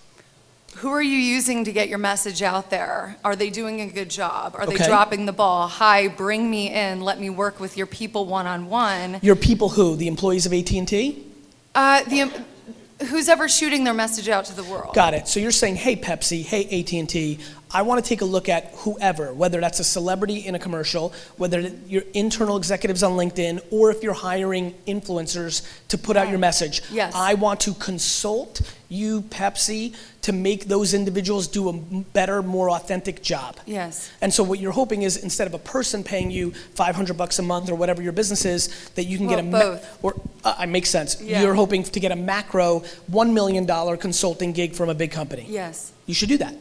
[0.77, 3.17] Who are you using to get your message out there?
[3.25, 4.55] Are they doing a good job?
[4.57, 4.87] Are they Okay.
[4.87, 5.67] dropping the ball?
[5.67, 7.01] Hi, bring me in.
[7.01, 9.19] Let me work with your people one on one.
[9.21, 9.97] Your people who?
[9.97, 11.25] The employees of AT and T?
[11.75, 12.31] Uh, the
[13.07, 14.95] who's ever shooting their message out to the world?
[14.95, 15.29] Got it.
[15.29, 17.39] So you're saying, hey Pepsi, hey AT&T,
[17.71, 21.13] I want to take a look at whoever, whether that's a celebrity in a commercial,
[21.37, 26.39] whether you're internal executives on LinkedIn, or if you're hiring influencers to put out your
[26.39, 26.83] message.
[26.91, 27.13] Yes.
[27.15, 33.23] I want to consult you, Pepsi, to make those individuals do a better, more authentic
[33.23, 33.57] job.
[33.67, 34.11] Yes.
[34.23, 37.43] And so what you're hoping is instead of a person paying you 500 bucks a
[37.43, 39.99] month or whatever your business is, that you can get a Well, ma- both.
[40.05, 40.15] or
[40.45, 41.21] uh, it makes sense.
[41.21, 41.43] Yeah.
[41.43, 45.45] You're hoping to get a macro 1 million dollar consulting gig from a big company.
[45.49, 45.93] Yes.
[46.07, 46.55] You should do that.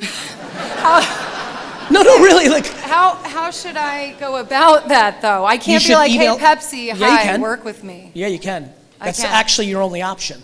[1.90, 5.44] no, no, really like How, how should I go about that, though?
[5.44, 7.40] I can't be like, email- hey, Pepsi, Yeah, you hi, can.
[7.40, 8.10] work with me.
[8.14, 8.72] yeah, you can.
[8.98, 9.30] That's can.
[9.32, 10.42] actually your only option.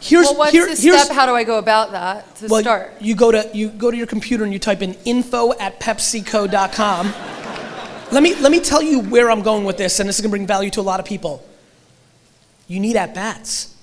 [0.00, 1.16] Here's Well, what's here- the here's- step?
[1.16, 2.92] How do I go about that to well, start?
[3.00, 7.14] You go to you go to your computer and you type in info at PepsiCo.com.
[8.12, 10.30] let me let me tell you where I'm going with this, and this is gonna
[10.30, 11.42] bring value to a lot of people.
[12.68, 13.73] You need at bats.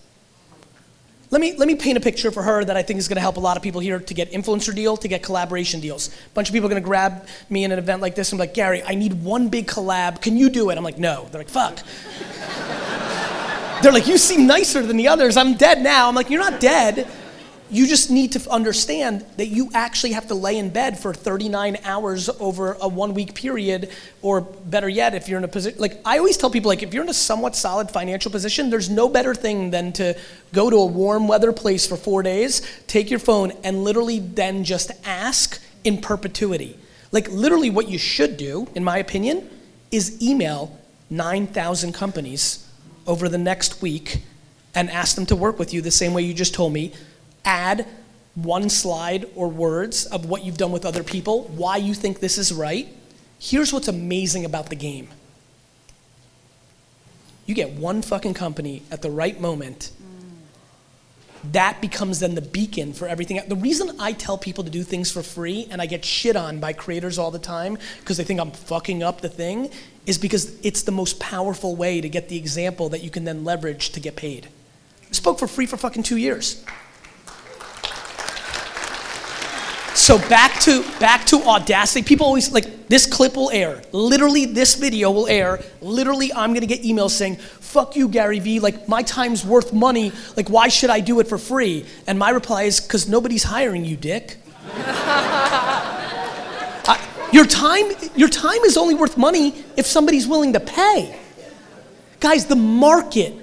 [1.31, 3.37] Let me let me paint a picture for her that I think is gonna help
[3.37, 6.09] a lot of people here to get influencer deal, to get collaboration deals.
[6.09, 8.41] A bunch of people are gonna grab me in an event like this and be
[8.41, 10.21] like, Gary, I need one big collab.
[10.21, 10.77] Can you do it?
[10.77, 11.27] I'm like, no.
[11.31, 11.77] They're like, fuck.
[13.81, 15.37] They're like, you seem nicer than the others.
[15.37, 16.09] I'm dead now.
[16.09, 17.07] I'm like, you're not dead.
[17.71, 21.77] You just need to understand that you actually have to lay in bed for 39
[21.85, 23.89] hours over a one week period,
[24.21, 26.93] or better yet, if you're in a position, like I always tell people, like if
[26.93, 30.17] you're in a somewhat solid financial position, there's no better thing than to
[30.51, 34.65] go to a warm weather place for four days, take your phone, and literally then
[34.65, 36.77] just ask in perpetuity.
[37.13, 39.49] Like literally, what you should do, in my opinion,
[39.91, 40.77] is email
[41.09, 42.67] 9,000 companies
[43.07, 44.23] over the next week
[44.75, 46.93] and ask them to work with you the same way you just told me.
[47.45, 47.87] Add
[48.35, 52.37] one slide or words of what you've done with other people, why you think this
[52.37, 52.87] is right.
[53.39, 55.09] Here's what's amazing about the game
[57.47, 59.91] you get one fucking company at the right moment.
[61.51, 63.41] That becomes then the beacon for everything.
[63.47, 66.59] The reason I tell people to do things for free and I get shit on
[66.59, 69.69] by creators all the time because they think I'm fucking up the thing
[70.05, 73.43] is because it's the most powerful way to get the example that you can then
[73.43, 74.47] leverage to get paid.
[75.09, 76.63] I spoke for free for fucking two years.
[79.93, 82.01] So back to back to audacity.
[82.01, 83.81] People always like this clip will air.
[83.91, 85.61] Literally, this video will air.
[85.81, 88.59] Literally, I'm gonna get emails saying, "Fuck you, Gary Vee.
[88.59, 90.11] Like my time's worth money.
[90.37, 93.85] Like why should I do it for free?" And my reply is, "Cause nobody's hiring
[93.85, 94.37] you, dick."
[97.31, 97.85] Your time,
[98.15, 101.17] your time is only worth money if somebody's willing to pay.
[102.19, 103.33] Guys, the market.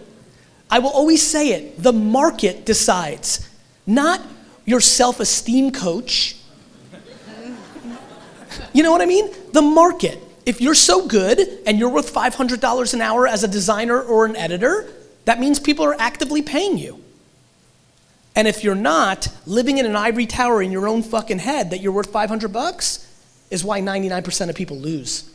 [0.70, 1.82] I will always say it.
[1.82, 3.48] The market decides,
[3.86, 4.20] not
[4.66, 6.36] your self-esteem coach.
[8.72, 9.30] You know what I mean?
[9.52, 10.18] The market.
[10.46, 14.34] If you're so good and you're worth $500 an hour as a designer or an
[14.34, 14.90] editor,
[15.26, 17.02] that means people are actively paying you.
[18.34, 21.80] And if you're not, living in an ivory tower in your own fucking head that
[21.80, 23.04] you're worth 500 bucks
[23.50, 25.30] is why 99% of people lose.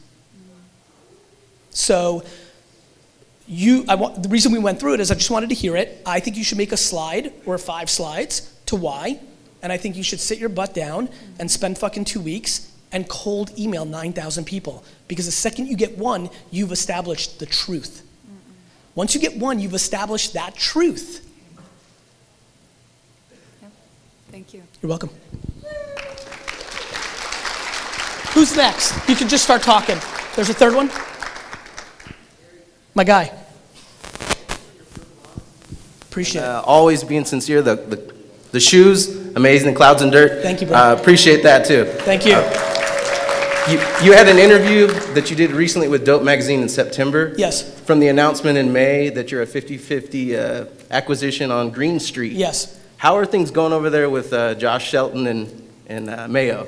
[1.69, 2.23] So,
[3.47, 5.75] you, I want, the reason we went through it is I just wanted to hear
[5.75, 6.01] it.
[6.05, 9.19] I think you should make a slide or five slides to why,
[9.61, 11.09] and I think you should sit your butt down
[11.39, 14.83] and spend fucking two weeks and cold email 9,000 people.
[15.07, 18.07] Because the second you get one, you've established the truth.
[18.95, 21.27] Once you get one, you've established that truth.
[24.31, 24.63] Thank you.
[24.81, 25.09] You're welcome.
[28.33, 29.07] Who's next?
[29.09, 29.97] You can just start talking.
[30.35, 30.89] There's a third one?
[32.95, 33.31] My guy.
[36.01, 36.47] Appreciate it.
[36.47, 37.61] Uh, always being sincere.
[37.61, 38.13] The, the,
[38.51, 39.73] the shoes, amazing.
[39.73, 40.43] The clouds and dirt.
[40.43, 40.77] Thank you, bro.
[40.77, 41.85] Uh, appreciate that too.
[41.85, 42.82] Thank you.
[43.69, 47.33] You, you had an interview that you did recently with Dope Magazine in September.
[47.37, 47.79] Yes.
[47.79, 52.33] From the announcement in May that you're a 50 50 uh, acquisition on Green Street.
[52.33, 52.77] Yes.
[52.97, 56.67] How are things going over there with uh, Josh Shelton and, and uh, Mayo?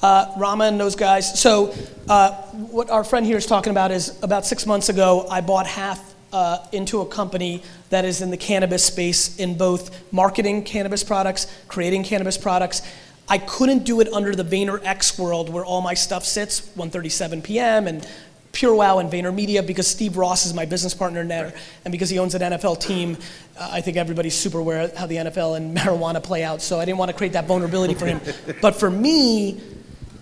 [0.00, 1.40] Uh, Rama and those guys.
[1.40, 1.74] So,
[2.08, 5.66] uh, what our friend here is talking about is about six months ago, I bought
[5.66, 11.02] half uh, into a company that is in the cannabis space in both marketing cannabis
[11.02, 12.82] products, creating cannabis products.
[13.28, 18.06] I couldn't do it under the VaynerX world where all my stuff sits, ONE37pm and
[18.52, 21.52] PureWow and VaynerMedia because Steve Ross is my business partner there,
[21.84, 23.16] and because he owns an NFL team,
[23.58, 26.62] uh, I think everybody's super aware of how the NFL and marijuana play out.
[26.62, 28.20] So I didn't want to create that vulnerability for him.
[28.62, 29.60] but for me,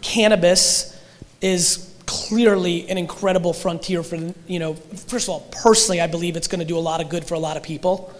[0.03, 1.01] cannabis
[1.41, 4.75] is clearly an incredible frontier for you know.
[4.75, 7.35] First of all, personally, I believe it's going to do a lot of good for
[7.35, 8.13] a lot of people.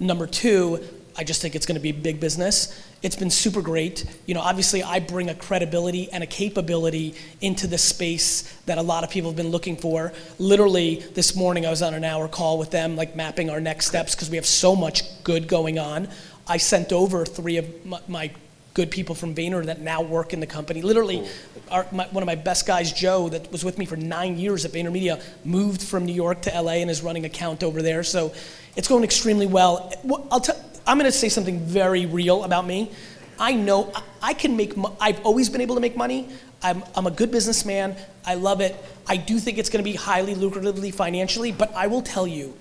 [0.00, 0.84] Number two,
[1.16, 2.82] I just think it's going to be big business.
[3.02, 4.04] It's been super great.
[4.26, 8.82] You know, obviously, I bring a credibility and a capability into the space that a
[8.82, 10.12] lot of people have been looking for.
[10.38, 13.86] Literally, this morning I was on an hour call with them, like mapping our next
[13.86, 16.08] steps because we have so much good going on.
[16.48, 18.30] I sent over three of my,
[18.74, 20.82] good people from Vayner that now work in the company.
[20.82, 21.24] Literally,
[21.70, 24.64] our, my, one of my best guys, Joe, that was with me for nine years
[24.64, 28.02] at VaynerMedia, moved from New York to LA and is running account over there.
[28.02, 28.34] So
[28.74, 29.92] it's going extremely well.
[30.02, 30.60] Well, I'll tell.
[30.86, 32.90] I'm going to say something very real about me.
[33.38, 34.74] I know I- can make.
[35.00, 36.28] I've always been able to make money.
[36.62, 37.96] I'm, I'm a good businessman.
[38.24, 38.74] I love it.
[39.06, 41.52] I do think it's going to be highly lucratively financially.
[41.52, 42.56] But I will tell you,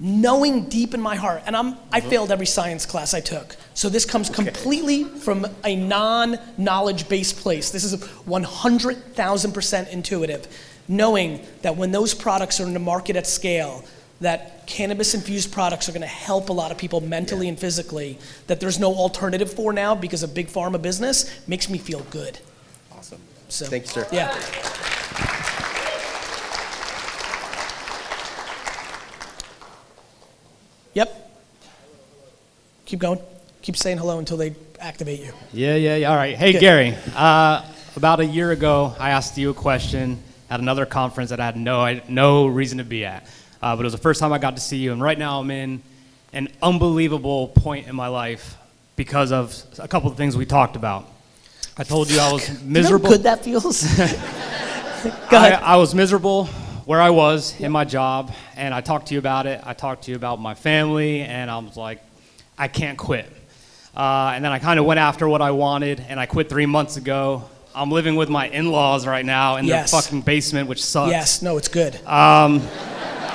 [0.00, 2.08] knowing deep in my heart, and I'm, I mm-hmm.
[2.08, 3.56] failed every science class I took.
[3.74, 7.70] So this comes completely from a non knowledge based place.
[7.70, 10.46] This is 100,000% intuitive.
[10.88, 13.84] Knowing that when those products are in the market at scale,
[14.20, 18.18] that cannabis infused products are going to help a lot of people mentally and physically,
[18.46, 22.38] that there's no alternative for now because of big pharma business, makes me feel good.
[22.92, 23.20] Awesome.
[23.48, 24.06] So, Thank you, sir.
[24.10, 24.34] Yeah.
[30.94, 31.30] Yep.
[32.86, 33.20] Keep going.
[33.60, 35.32] Keep saying hello until they activate you.
[35.52, 36.10] Yeah, yeah, yeah.
[36.10, 36.36] All right.
[36.36, 36.60] Hey, Good.
[36.60, 36.94] Gary.
[37.14, 37.62] Uh,
[37.96, 41.56] about a year ago, I asked you a question at another conference that I had
[41.56, 43.26] no, no reason to be at.
[43.62, 45.40] Uh, but it was the first time I got to see you, and right now
[45.40, 45.82] I'm in
[46.32, 48.56] an unbelievable point in my life
[48.96, 51.08] because of a couple of things we talked about.
[51.78, 53.08] I told you I was You know how miserable.
[53.10, 53.84] good that feels?
[55.30, 55.58] I.
[55.62, 56.46] I was miserable
[56.84, 59.60] where I was in my job, and I talked to you about it.
[59.64, 62.00] I talked to you about my family, and I was like,
[62.58, 63.26] I can't quit.
[63.96, 66.66] Uh, and then I kind of went after what I wanted, and I quit three
[66.66, 67.44] months ago.
[67.74, 69.90] I'm living with my in-laws right now in Yes.
[69.90, 71.10] their fucking basement, which sucks.
[71.10, 71.94] yes, no, it's good.
[72.06, 72.60] Um,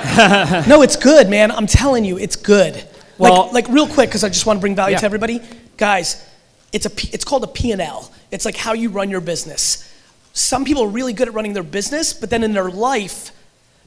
[0.67, 1.51] no, it's good, man.
[1.51, 2.83] I'm telling you, it's good.
[3.17, 4.99] Well- like, like real quick, because I just want to bring value Yeah.
[4.99, 5.41] to everybody.
[5.77, 6.25] Guys,
[6.71, 8.11] it's, a, P- it's called a P&L.
[8.31, 9.87] It's like how you run your business.
[10.33, 13.31] Some people are really good at running their business, but then in their life,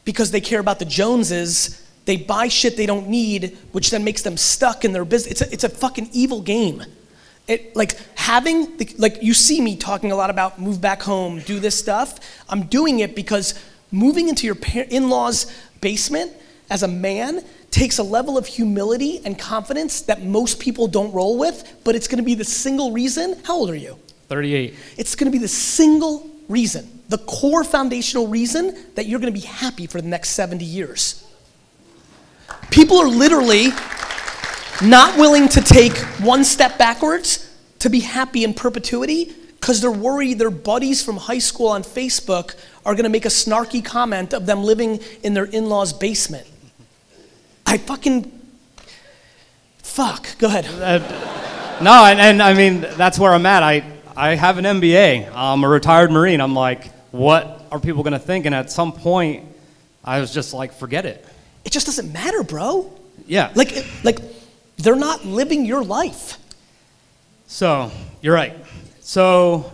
[0.04, 4.22] because they care about the Joneses, they buy shit they don't need, which then makes
[4.22, 5.40] them stuck in their business.
[5.40, 6.84] It's a, it's a fucking evil game.
[7.46, 11.40] It, like having, the, like you see me talking a lot about move back home,
[11.40, 12.18] do this stuff.
[12.48, 13.54] I'm doing it because
[13.94, 14.56] moving into your
[14.90, 16.32] in-laws' basement
[16.70, 21.38] as a man takes a level of humility and confidence that most people don't roll
[21.38, 23.36] with, but it's going to be the single reason.
[23.44, 23.98] How old are you?
[24.28, 24.74] 38.
[24.96, 29.40] It's going to be the single reason, the core foundational reason that you're going to
[29.40, 31.26] be happy for the next 70 years.
[32.70, 33.68] People are literally
[34.82, 39.34] not willing to take one step backwards to be happy in perpetuity
[39.64, 42.54] because they're worried their buddies from high school on Facebook
[42.84, 46.46] are going to make a snarky comment of them living in their in law's basement.
[47.64, 48.30] I fucking.
[49.78, 50.36] Fuck.
[50.36, 50.66] Go ahead.
[50.66, 53.62] Uh, no, and, and I mean, that's where I'm at.
[53.62, 55.32] I, I have an MBA.
[55.34, 56.42] I'm a retired Marine.
[56.42, 58.44] I'm like, what are people going to think?
[58.44, 59.46] And at some point,
[60.04, 61.24] I was just like, forget it.
[61.64, 62.92] It just doesn't matter, bro.
[63.26, 63.50] Yeah.
[63.54, 64.18] Like, like
[64.76, 66.36] they're not living your life.
[67.46, 67.90] So,
[68.20, 68.54] you're right.
[69.06, 69.70] So,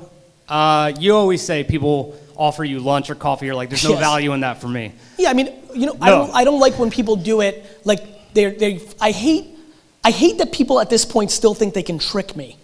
[0.48, 3.46] uh, you always say people offer you lunch or coffee.
[3.46, 4.00] You're like, there's no Yes.
[4.00, 4.92] value in that for me.
[5.18, 7.64] Yeah, I mean, you know, I don't, I don't like when people do it.
[7.84, 9.46] Like, they're, they, I hate,
[10.02, 12.56] I hate that people at this point still think they can trick me.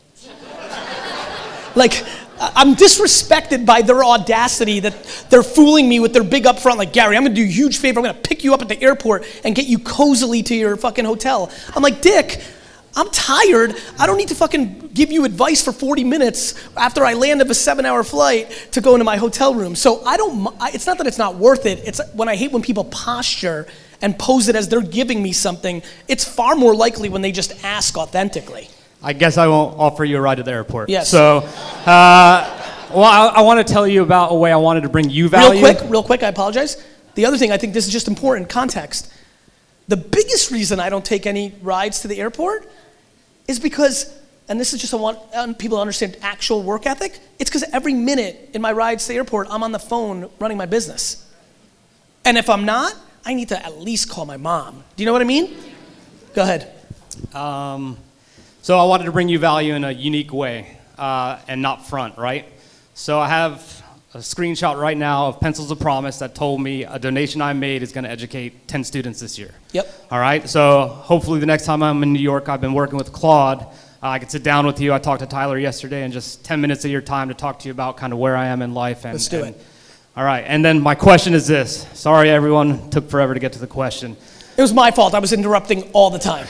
[1.76, 2.04] like,
[2.40, 6.78] I'm disrespected by their audacity that they're fooling me with their big upfront.
[6.78, 8.00] Like, Gary, I'm gonna do you a huge favor.
[8.00, 11.04] I'm gonna pick you up at the airport and get you cozily to your fucking
[11.04, 11.48] hotel.
[11.76, 12.42] I'm like, Dick.
[12.96, 13.76] I'm tired.
[13.98, 17.50] I don't need to fucking give you advice for 40 minutes after I land of
[17.50, 19.76] a seven hour flight to go into my hotel room.
[19.76, 21.86] So I don't, it's not that it's not worth it.
[21.86, 23.66] It's when I hate when people posture
[24.00, 25.82] and pose it as they're giving me something.
[26.08, 28.68] It's far more likely when they just ask authentically.
[29.02, 30.88] I guess I won't offer you a ride to the airport.
[30.88, 31.10] Yes.
[31.10, 34.88] So, uh, well, I, I want to tell you about a way I wanted to
[34.88, 35.62] bring you value.
[35.62, 36.82] Real quick, real quick, I apologize.
[37.14, 39.12] The other thing, I think this is just important context.
[39.88, 42.68] The biggest reason I don't take any rides to the airport
[43.48, 44.18] is because,
[44.48, 47.18] and this is just I want people to understand actual work ethic.
[47.38, 50.56] It's because every minute in my rides to the airport, I'm on the phone running
[50.56, 51.22] my business.
[52.24, 52.94] And if I'm not,
[53.24, 54.82] I need to at least call my mom.
[54.96, 55.56] Do you know what I mean?
[56.34, 56.72] Go ahead.
[57.34, 57.96] Um,
[58.62, 62.18] so I wanted to bring you value in a unique way uh, and not front,
[62.18, 62.46] right?
[62.94, 63.82] So I have
[64.16, 67.82] a screenshot right now of Pencils of Promise that told me a donation I made
[67.82, 69.50] is going to educate 10 students this year.
[69.72, 70.06] Yep.
[70.10, 70.48] All right.
[70.48, 73.60] So hopefully the next time I'm in New York, I've been working with Claude.
[74.02, 74.94] Uh, I could sit down with you.
[74.94, 77.68] I talked to Tyler yesterday, and just 10 minutes of your time to talk to
[77.68, 79.04] you about kind of where I am in life.
[79.04, 79.64] And, Let's do and- it.
[80.16, 80.44] All right.
[80.46, 81.86] And then my question is this.
[81.92, 82.88] Sorry, everyone.
[82.88, 84.16] Took forever to get to the question.
[84.56, 85.12] It was my fault.
[85.12, 86.46] I was interrupting all the time.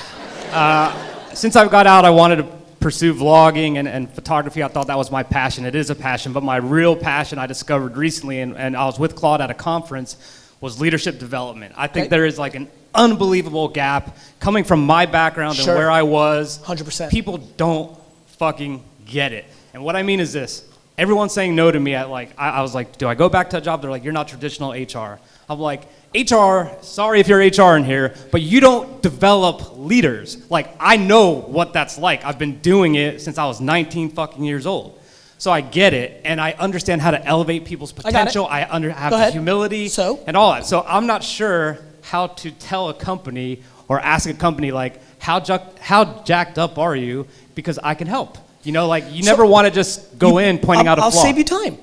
[1.34, 4.62] since I've got out, I wanted to pursue vlogging and, and photography.
[4.62, 5.64] I thought that was my passion.
[5.64, 8.98] It is a passion, but my real passion I discovered recently, and, and I was
[8.98, 10.16] with Claude at a conference,
[10.60, 11.74] was leadership development.
[11.76, 12.10] I think Okay.
[12.10, 15.70] there is like an unbelievable gap coming from my background Sure.
[15.70, 16.58] and where I was.
[16.64, 17.10] 100%.
[17.10, 17.96] People don't
[18.38, 19.44] fucking get it.
[19.74, 20.64] And what I mean is this.
[20.98, 23.50] Everyone's saying no to me at like, I, I was like, do I go back
[23.50, 23.82] to a job?
[23.82, 25.18] They're like, you're not traditional HR.
[25.48, 25.82] I'm like,
[26.14, 30.48] HR, sorry if you're HR in here, but you don't develop leaders.
[30.50, 32.24] Like, I know what that's like.
[32.24, 35.00] I've been doing it since I was 19 fucking years old.
[35.38, 38.46] So I get it, and I understand how to elevate people's potential.
[38.46, 40.18] I, under, have the humility So?
[40.26, 40.64] and all that.
[40.64, 45.38] So I'm not sure how to tell a company or ask a company like, how,
[45.40, 47.26] jack- how jacked up are you?
[47.54, 48.38] Because I can help.
[48.62, 51.02] You know, like you So- never want to just go in pointing I'll, out a
[51.02, 51.22] I'll flaw.
[51.22, 51.78] save you time.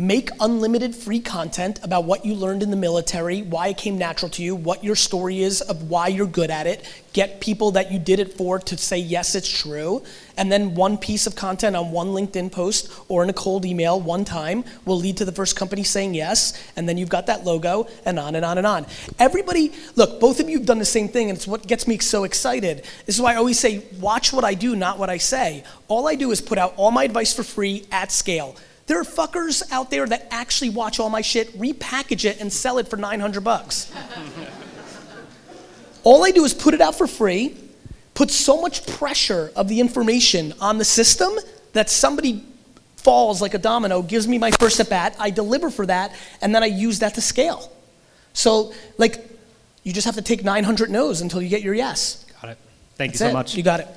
[0.00, 4.30] Make unlimited free content about what you learned in the military, why it came natural
[4.30, 6.88] to you, what your story is of why you're good at it.
[7.12, 10.04] Get people that you did it for to say, yes, it's true.
[10.36, 14.00] And then one piece of content on one LinkedIn post or in a cold email
[14.00, 16.56] one time will lead to the first company saying yes.
[16.76, 18.86] And then you've got that logo and on and on and on.
[19.18, 21.98] Everybody, look, both of you have done the same thing, and it's what gets me
[21.98, 22.84] so excited.
[23.06, 25.64] This is why I always say, watch what I do, not what I say.
[25.88, 28.54] All I do is put out all my advice for free at scale.
[28.88, 32.78] There are fuckers out there that actually watch all my shit, repackage it, and sell
[32.78, 33.92] it for 900 bucks.
[36.04, 37.54] all I do is put it out for free,
[38.14, 41.34] put so much pressure of the information on the system
[41.74, 42.42] that somebody
[42.96, 46.54] falls like a domino, gives me my first at bat, I deliver for that, and
[46.54, 47.70] then I use that to scale.
[48.32, 49.22] So, like,
[49.82, 52.24] you just have to take 900 no's until you get your yes.
[52.40, 52.58] Got it.
[52.96, 53.32] Thank That's you so it.
[53.34, 53.54] much.
[53.54, 53.88] You got it.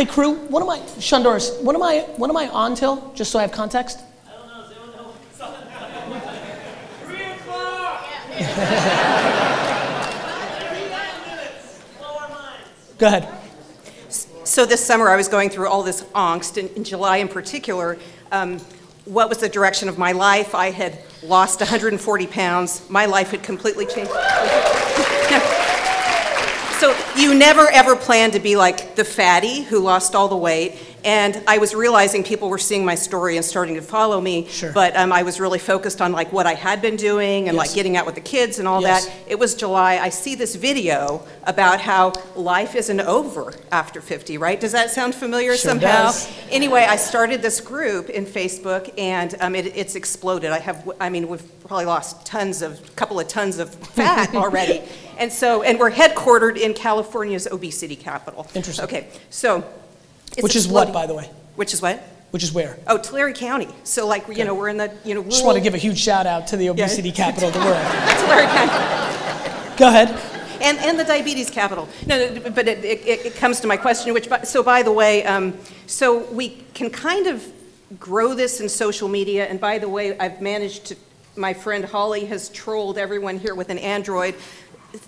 [0.00, 3.30] Hey crew, what am I, Shundoris, what am I, what am I on till, just
[3.30, 3.98] so I have context?
[4.26, 5.12] I don't know.
[7.04, 8.08] Three o'clock.
[12.96, 13.28] Go ahead.
[14.08, 17.98] So this summer, I was going through all this angst, in, in July in particular.
[18.32, 18.58] Um,
[19.04, 20.54] what was the direction of my life?
[20.54, 22.88] I had lost 140 pounds.
[22.88, 24.12] My life had completely changed.
[27.20, 30.76] you never ever plan to be like the fatty who lost all the weight.
[31.04, 34.46] And I was realizing people were seeing my story and starting to follow me.
[34.48, 34.72] Sure.
[34.72, 37.66] But um, I was really focused on like what I had been doing and Yes.
[37.68, 39.06] like getting out with the kids and all Yes.
[39.06, 39.14] that.
[39.26, 39.98] It was July.
[39.98, 44.60] I see this video about how life isn't over after 50, right?
[44.60, 46.06] Does that sound familiar Sure somehow?
[46.06, 46.30] does.
[46.50, 50.50] Anyway, I started this group in Facebook, and um, it, it's exploded.
[50.50, 54.82] I have, I mean, we've probably lost tons of, couple of tons of fat already,
[55.18, 58.46] and so, and we're headquartered in California's obesity capital.
[58.54, 58.84] Interesting.
[58.84, 59.64] Okay, so.
[60.32, 60.94] It's Which is what, exploding.
[60.94, 61.30] by the way?
[61.56, 61.98] Which is what?
[62.30, 62.78] Which is where?
[62.86, 63.68] Oh, Tulare County.
[63.82, 65.78] So, like, you know, we're in the, you know, Just want to rural- give a
[65.78, 67.76] huge shout out to the obesity capital of the world.
[68.20, 69.76] Tulare County.
[69.76, 70.08] Go ahead.
[70.62, 71.88] And, and the diabetes capital.
[72.06, 74.92] No, no, but it, it, it comes to my question, which, by- so by the
[74.92, 77.44] way, um, so we can kind of
[77.98, 80.96] grow this in social media, and by the way, I've managed to,
[81.34, 84.36] my friend Holly has trolled everyone here with an Android.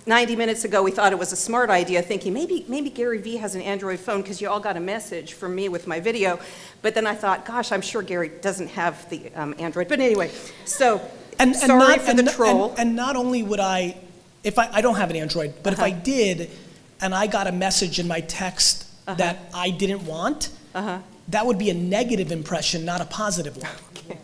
[0.06, 3.36] 90 minutes ago, we thought it was a smart idea, thinking maybe, maybe Gary Vee
[3.36, 6.38] has an Android phone because you all got a message from me with my video.
[6.82, 9.88] But then I thought, gosh, I'm sure Gary doesn't have the um, Android.
[9.88, 10.30] But anyway,
[10.64, 11.00] so
[11.38, 12.74] And, and sorry not, for and, the and- troll.
[12.78, 13.96] And, not only would I,
[14.44, 16.00] if I, I don't have an Android, but if I uh-huh.
[16.02, 16.50] did,
[17.00, 19.16] and I got a message in my text uh-huh.
[19.16, 21.00] that I didn't want, uh-huh.
[21.28, 23.72] that would be a negative impression, not a positive one.
[23.96, 24.18] okay.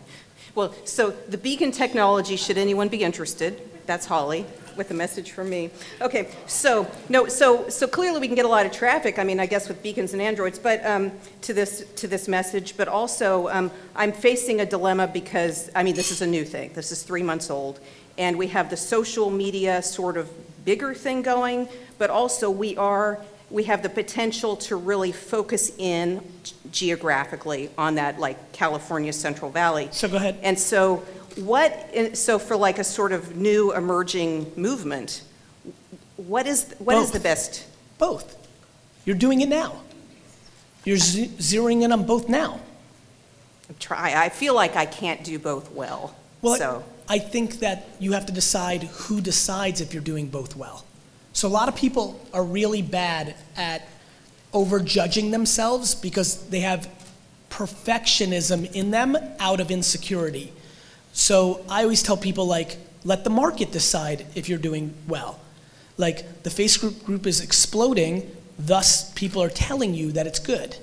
[0.55, 4.45] Well, so the beacon technology, should anyone be interested, that's Holly
[4.79, 5.69] with a message from me.
[6.01, 9.19] Okay, so no, so so clearly we can get a lot of traffic.
[9.19, 11.11] I mean, I guess with beacons and androids, but um,
[11.41, 12.77] to this to this message.
[12.77, 16.71] But also, um, I'm facing a dilemma because I mean, this is a new thing.
[16.73, 17.79] This is three months old,
[18.17, 20.31] and we have the social media sort of
[20.65, 21.67] bigger thing going.
[21.97, 23.19] But also, we are
[23.51, 26.21] we have the potential to really focus in
[26.71, 29.89] geographically on that like California Central Valley.
[29.91, 30.37] So go ahead.
[30.41, 31.03] And so,
[31.39, 35.23] what, so for like a sort of new emerging movement,
[36.17, 37.13] what is, what is Both.
[37.13, 37.65] the best?
[37.97, 38.35] Both.
[39.05, 39.81] You're doing it now.
[40.85, 42.59] You're ze- zeroing in on both now.
[43.79, 46.83] Try, I feel like I can't do both well, Well, so.
[47.07, 50.85] I think that you have to decide who decides if you're doing both well.
[51.33, 53.87] So a lot of people are really bad at
[54.53, 56.89] overjudging themselves because they have
[57.49, 60.51] perfectionism in them out of insecurity.
[61.19, 65.37] So I always tell people like, let the market decide if you're doing well.
[65.97, 70.77] Like the Facebook group is exploding, thus people are telling you that it's good,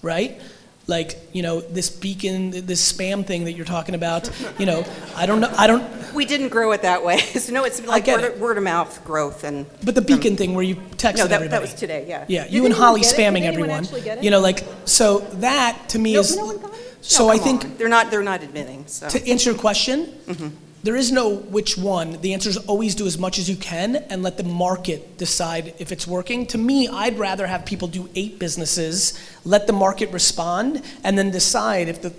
[0.00, 0.40] right?
[0.88, 4.84] Like, you know, this beacon, this spam thing that you're talking about, you know,
[5.16, 5.82] I don't know, I don't,
[6.14, 8.38] We didn't grow it that way, so no, it's like word, it.
[8.38, 9.66] word of mouth growth and.
[9.84, 11.48] but the beacon thing where you texted No, that, everybody.
[11.48, 12.24] that was today, yeah.
[12.28, 13.70] Yeah, Did you and Holly spamming everyone.
[13.82, 14.24] actually get it?
[14.24, 16.96] You know, like, so that to me No, is, no one got it?
[17.04, 17.76] So No, I think on.
[17.78, 19.08] They're not, they're not admitting, so.
[19.08, 20.48] to answer your question, Mm-hmm.
[20.86, 22.20] There is no which one.
[22.20, 25.74] The answer is always do as much as you can and let the market decide
[25.80, 26.46] if it's working.
[26.46, 31.32] To me, I'd rather have people do eight businesses, let the market respond, and then
[31.32, 32.14] decide if the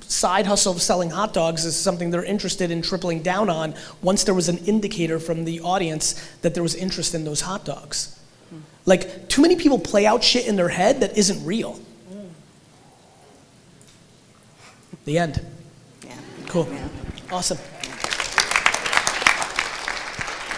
[0.00, 4.24] side hustle of selling hot dogs is something they're interested in tripling down on once
[4.24, 8.20] there was an indicator from the audience that there was interest in those hot dogs.
[8.84, 11.80] Like, too many people play out shit in their head that isn't real.
[12.12, 12.28] Mm.
[15.06, 15.46] The end.
[16.04, 16.12] Yeah.
[16.48, 16.68] Cool.
[16.70, 16.88] Yeah.
[17.30, 17.56] Awesome.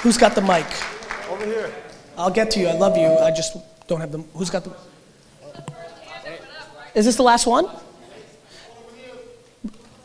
[0.05, 0.67] Who's got the mic?
[1.31, 1.73] Over here.
[2.19, 2.69] I'll get to you.
[2.69, 3.07] I love you.
[3.07, 4.19] I just don't have the.
[4.35, 4.71] Who's got the?
[6.95, 7.67] Is this the last one?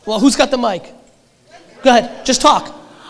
[0.06, 0.90] Well, who's got the mic?
[1.82, 2.24] Go ahead.
[2.24, 2.68] Just talk.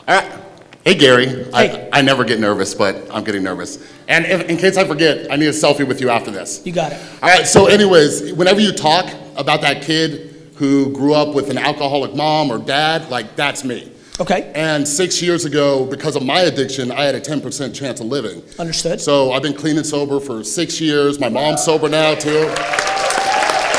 [0.09, 0.41] All right.
[0.85, 1.29] Hey, Gary.
[1.29, 1.89] Hey.
[1.93, 3.89] I, I never get nervous, but I'm getting nervous.
[4.09, 6.67] And if, in case I forget, I need a selfie with you after this.
[6.67, 7.01] You got it.
[7.23, 11.59] All right, so, anyways, whenever you talk about that kid who grew up with an
[11.59, 13.93] alcoholic mom or dad, like, that's me.
[14.21, 14.53] Okay.
[14.55, 18.43] And six years ago, because of my addiction, I had a 10% chance of living.
[18.59, 19.01] Understood.
[19.01, 21.19] So I've been clean and sober for six years.
[21.19, 22.47] My mom's sober now, too.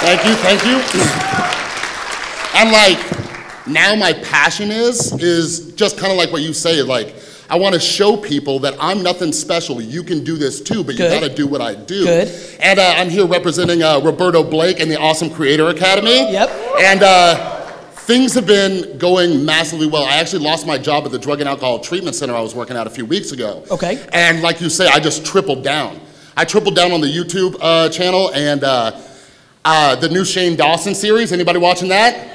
[0.02, 0.82] Thank you, thank you.
[2.54, 3.00] And like,
[3.66, 7.16] now my passion is, is just kind of like what you say, like,
[7.50, 9.82] I want to show people that I'm nothing special.
[9.82, 12.04] You can do this too, but you got to do what I do.
[12.06, 12.58] Good.
[12.60, 16.32] And uh, I'm here representing uh, Roberto Blake and the Awesome Creator Academy.
[16.32, 16.50] Yep.
[16.80, 17.61] And uh,
[18.06, 20.04] things have been going massively well.
[20.04, 22.76] I actually lost my job at the Drug and Alcohol Treatment Center I was working
[22.76, 23.64] at a few weeks ago.
[23.70, 24.06] Okay.
[24.12, 26.00] And like you say, I just tripled down.
[26.36, 29.00] I tripled down on the YouTube uh, channel and uh,
[29.64, 31.32] uh, the new Shane Dawson series.
[31.32, 32.30] Anybody watching that?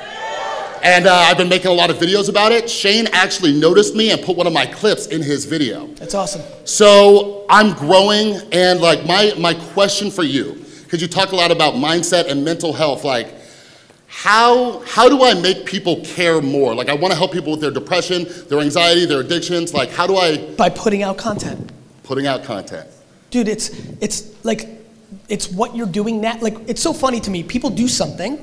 [0.82, 2.70] And uh, I've been making a lot of videos about it.
[2.70, 5.88] Shane actually noticed me and put one of my clips in his video.
[5.94, 6.42] That's awesome.
[6.64, 11.50] So I'm growing, and like my my question for you, because you talk a lot
[11.50, 13.35] about mindset and mental health, like
[14.16, 16.74] how how do I make people care more?
[16.74, 19.74] Like I want to help people with their depression, their anxiety, their addictions.
[19.74, 21.70] Like how do I By putting out content.
[22.02, 22.88] putting out content?
[23.28, 23.68] Dude, it's
[24.00, 24.68] it's like
[25.28, 26.38] it's what you're doing now.
[26.40, 27.42] Like it's so funny to me.
[27.42, 28.38] People do something,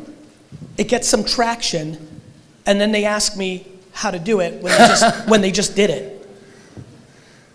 [0.78, 2.22] it gets some traction,
[2.68, 5.76] and then they ask me how to do it when they just when they just
[5.76, 6.30] did it.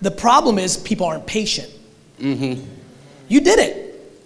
[0.02, 1.70] The problem is people aren't patient.
[2.18, 2.64] Mm-hmm.
[3.28, 3.74] You did it.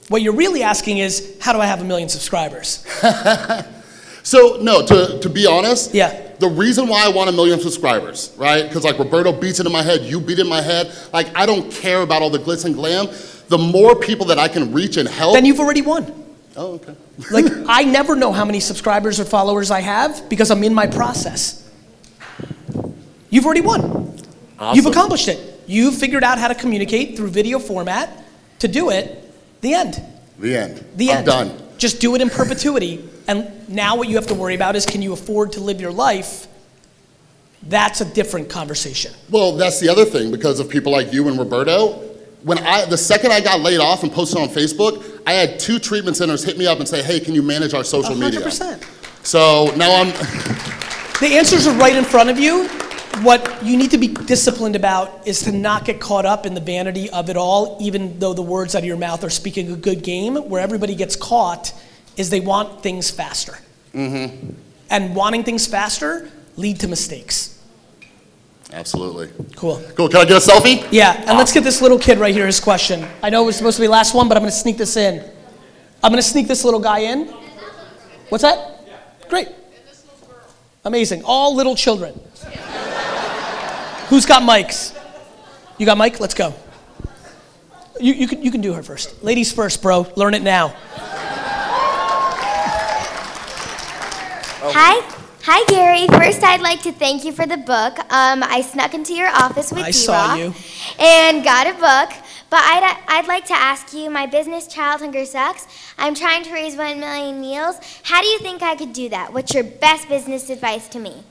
[0.09, 2.87] What you're really asking is how do I have a million subscribers?
[4.23, 6.29] So no, to to be honest, Yeah.
[6.39, 8.67] The reason why I want a million subscribers, right?
[8.67, 10.93] Because like Roberto beats it in my head, you beat it in my head.
[11.13, 13.07] Like I don't care about all the glitz and glam.
[13.49, 15.35] The more people that I can reach and help.
[15.35, 16.13] Then you've already won.
[16.57, 16.97] oh, okay.
[17.31, 20.87] Like I never know how many subscribers or followers I have because I'm in my
[20.87, 21.69] process.
[23.31, 23.81] You've already won.
[24.59, 24.77] Awesome.
[24.77, 25.39] You've accomplished it.
[25.67, 28.25] You've figured out how to communicate through video format
[28.59, 29.33] to do it.
[29.61, 30.03] The end.
[30.39, 30.85] The end.
[30.97, 31.27] The I'm end.
[31.27, 31.62] done.
[31.79, 33.09] Just do it in perpetuity.
[33.27, 35.93] And now what you have to worry about is can you afford to live your
[35.93, 36.47] life?
[37.65, 39.13] That's a different conversation.
[39.31, 42.09] Well, that's the other thing because of people like you and Roberto.
[42.43, 45.79] When I, the second I got laid off and posted on Facebook, I had two
[45.79, 49.25] treatment centers hit me up and say, "Hey, can you manage our social media?" 100%.
[49.25, 50.09] So now I'm.
[51.21, 52.69] The answers are right in front of you.
[53.21, 56.61] What you need to be disciplined about is to not get caught up in the
[56.61, 59.77] vanity of it all, even though the words out of your mouth are speaking a
[59.77, 60.37] good game.
[60.37, 61.73] Where everybody gets caught
[62.17, 63.59] is they want things faster.
[63.95, 64.53] Mm-hmm.
[64.91, 67.63] And wanting things faster lead to mistakes.
[68.73, 69.31] Absolutely.
[69.55, 69.83] Cool.
[69.95, 70.09] Cool.
[70.09, 70.89] Can I get a selfie?
[70.91, 73.07] Yeah, and let's get this little kid right here his question.
[73.23, 74.79] I know it was supposed to be the last one, but I'm going to sneak
[74.79, 75.23] this in.
[76.03, 77.27] I'm going to sneak this little guy in.
[78.31, 78.81] What's that?
[79.29, 79.49] Great.
[80.85, 81.23] Amazing.
[81.25, 82.19] All little children.
[84.13, 84.95] Who's got mics?
[85.79, 86.21] You got mic?
[86.21, 86.53] Let's go.
[87.99, 89.25] You, you, can, you can do her first.
[89.25, 90.07] Ladies first, bro.
[90.17, 90.75] Learn it now.
[94.61, 95.01] Hi.
[95.45, 96.07] Hi, Gary.
[96.09, 97.99] First, I'd like to thank you for the book.
[98.13, 100.53] Um, I snuck into your office with I saw you.
[100.99, 102.15] and got a book.
[102.51, 105.67] But I'd, I'd like to ask you my business, Child Hunger Sucks.
[105.97, 107.77] I'm trying to raise 1 million meals.
[108.03, 109.33] How do you think I could do that?
[109.33, 111.25] What's your best business advice to me?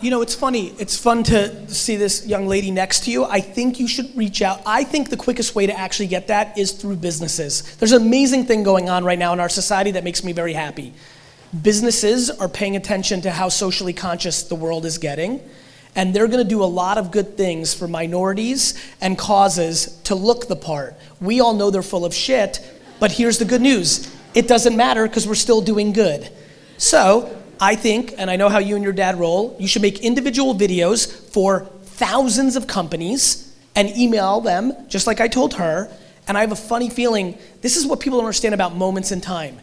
[0.00, 0.68] You know, it's funny.
[0.78, 3.24] It's fun to see this young lady next to you.
[3.24, 4.62] I think you should reach out.
[4.64, 7.76] I think the quickest way to actually get that is through businesses.
[7.78, 10.52] There's an amazing thing going on right now in our society that makes me very
[10.52, 10.94] happy.
[11.62, 15.40] Businesses are paying attention to how socially conscious the world is getting,
[15.96, 20.14] and they're going to do a lot of good things for minorities and causes to
[20.14, 20.94] look the part.
[21.20, 22.60] We all know they're full of shit,
[23.00, 26.30] but here's the good news it doesn't matter because we're still doing good.
[26.76, 30.00] So, I think, and I know how you and your dad roll, you should make
[30.00, 35.90] individual videos for thousands of companies and email them, just like I told her.
[36.26, 39.20] And I have a funny feeling this is what people don't understand about moments in
[39.20, 39.58] time.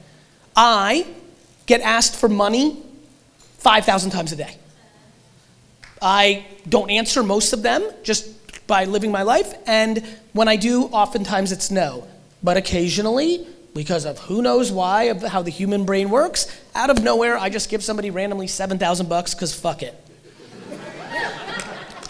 [0.55, 1.05] I
[1.65, 2.81] get asked for money
[3.59, 4.57] 5,000 times a day.
[6.01, 8.27] I don't answer most of them just
[8.67, 12.07] by living my life, and when I do, oftentimes it's no.
[12.43, 17.01] But occasionally, because of who knows why, of how the human brain works, out of
[17.01, 19.95] nowhere, I just give somebody randomly 7,000 bucks because fuck it.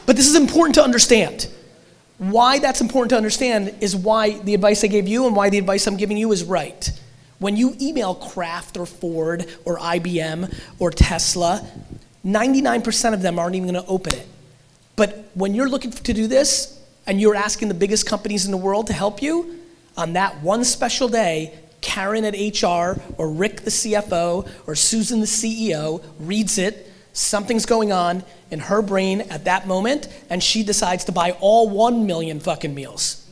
[0.06, 1.48] but this is important to understand.
[2.18, 5.58] Why that's important to understand is why the advice I gave you and why the
[5.58, 6.92] advice I'm giving you is right.
[7.40, 11.66] When you email Kraft or Ford or IBM or Tesla,
[12.26, 14.28] 99% of them aren't even going to open it.
[14.96, 18.58] But when you're looking to do this and you're asking the biggest companies in the
[18.58, 19.60] world to help you,
[19.98, 21.54] on that one special day,
[21.86, 27.92] Karen at HR or Rick the CFO or Susan the CEO reads it, something's going
[27.92, 32.40] on in her brain at that moment, and she decides to buy all one million
[32.40, 33.30] fucking meals.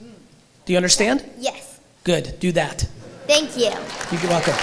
[0.66, 1.28] Do you understand?
[1.39, 1.80] Yes.
[2.04, 2.88] Good, do that.
[3.26, 3.72] Thank you.
[4.12, 4.54] You're welcome.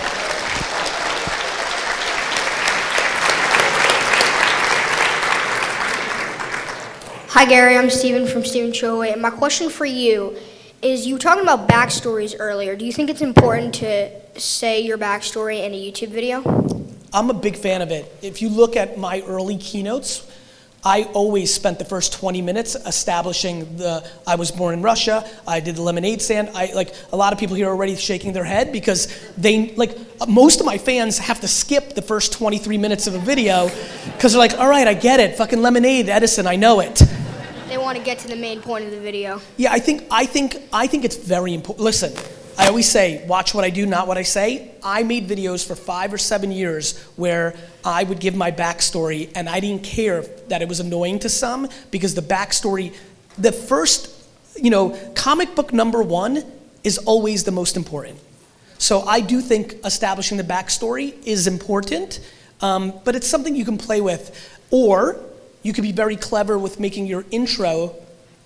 [7.32, 7.76] Hi, Gary.
[7.76, 9.03] I'm Steven from Steven Show.
[9.03, 10.36] And my question for you
[10.83, 12.74] is you were talking about backstories earlier.
[12.76, 16.43] Do you think it's important to say your backstory in a YouTube video?
[17.12, 18.12] I'm a big fan of it.
[18.22, 20.26] If you look at my early keynotes,
[20.83, 25.61] I always spent the first 20 minutes establishing the I was born in Russia, I
[25.61, 26.51] did the lemonade stand.
[26.55, 29.95] I like a lot of people here are already shaking their head because they like
[30.26, 33.68] most of my fans have to skip the first 23 minutes of a video
[34.18, 35.37] cuz they're like, "All right, I get it.
[35.37, 37.03] Fucking lemonade, Edison, I know it."
[37.70, 39.40] They want to get to the main point of the video.
[39.56, 41.84] Yeah, I think I think I think it's very important.
[41.84, 42.12] Listen,
[42.58, 44.72] I always say, watch what I do, not what I say.
[44.82, 47.54] I made videos for five or seven years where
[47.84, 51.68] I would give my backstory, and I didn't care that it was annoying to some
[51.92, 52.92] because the backstory,
[53.38, 54.10] the first,
[54.56, 56.42] you know, comic book number one
[56.82, 58.18] is always the most important.
[58.78, 62.18] So I do think establishing the backstory is important,
[62.62, 64.58] um, but it's something you can play with.
[64.72, 65.20] Or
[65.62, 67.94] you could be very clever with making your intro,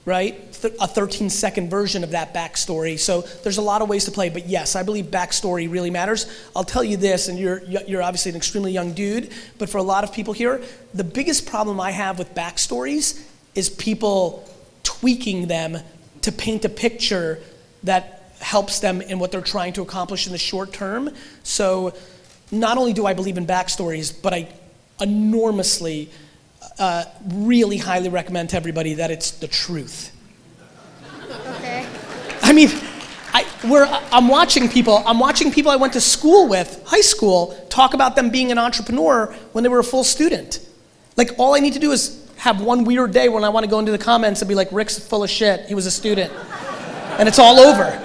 [0.04, 0.34] right?
[0.80, 2.98] A 13 second version of that backstory.
[2.98, 6.26] So there's a lot of ways to play, but yes, I believe backstory really matters.
[6.54, 9.82] I'll tell you this, and you're, you're obviously an extremely young dude, but for a
[9.82, 10.62] lot of people here,
[10.92, 14.48] the biggest problem I have with backstories is people
[14.82, 15.78] tweaking them
[16.22, 17.40] to paint a picture
[17.84, 21.10] that helps them in what they're trying to accomplish in the short term.
[21.42, 21.94] So
[22.50, 24.48] not only do I believe in backstories, but I
[25.00, 26.10] enormously
[26.78, 30.10] uh, really highly recommend to everybody that it's the truth.
[31.56, 31.86] Okay.
[32.42, 32.68] I mean,
[33.32, 35.02] I, we're, I'm watching people.
[35.06, 38.58] I'm watching people I went to school with, high school, talk about them being an
[38.58, 40.60] entrepreneur when they were a full student.
[41.16, 43.70] Like all I need to do is have one weird day when I want to
[43.70, 45.66] go into the comments and be like, "Rick's full of shit.
[45.66, 46.32] He was a student,"
[47.18, 48.00] and it's all over.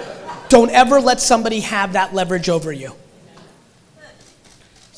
[0.48, 2.92] Don't ever let somebody have that leverage over you.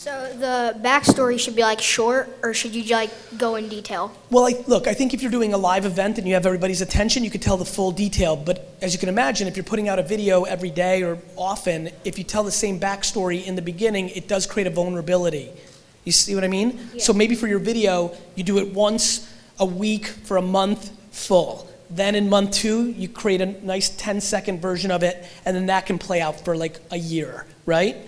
[0.02, 4.12] So the backstory should be like short, or should you like go in detail?
[4.30, 6.80] Well, I, look, I think if you're doing a live event and you have everybody's
[6.80, 8.34] attention, you could tell the full detail.
[8.34, 11.90] But as you can imagine, if you're putting out a video every day or often,
[12.04, 15.52] if you tell the same backstory in the beginning, it does create a vulnerability.
[16.02, 16.80] You see what I mean?
[16.94, 17.00] Yeah.
[17.00, 21.70] So maybe for your video, you do it once a week for a month full.
[21.90, 25.66] Then in month two, you create a nice 10 second version of it, and then
[25.66, 27.98] that can play out for like a year, right?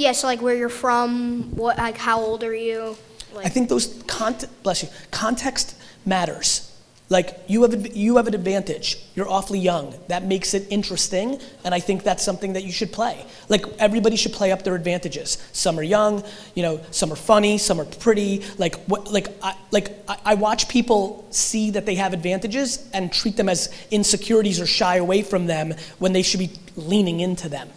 [0.00, 0.12] Yeah.
[0.12, 2.96] So like where you're from, what like how old are you?
[3.34, 5.76] Like, I think those cont- bless you context
[6.06, 6.66] matters.
[7.10, 8.96] Like you have you have an advantage.
[9.14, 9.94] You're awfully young.
[10.08, 13.26] That makes it interesting, and I think that's something that you should play.
[13.50, 15.36] Like everybody should play up their advantages.
[15.52, 16.24] Some are young,
[16.54, 16.80] you know.
[16.92, 17.58] Some are funny.
[17.58, 18.42] Some are pretty.
[18.56, 19.12] Like what?
[19.12, 23.50] Like I, like I, I watch people see that they have advantages and treat them
[23.50, 27.68] as insecurities or shy away from them when they should be leaning into them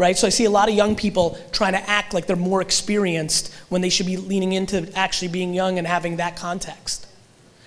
[0.00, 0.16] right?
[0.16, 3.54] So I see a lot of young people trying to act like they're more experienced
[3.68, 7.06] when they should be leaning into actually being young and having that context.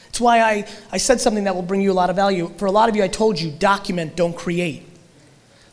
[0.10, 2.52] It's why I, I said something that will bring you a lot of value.
[2.58, 4.84] For a lot of you, I told you document, don't create.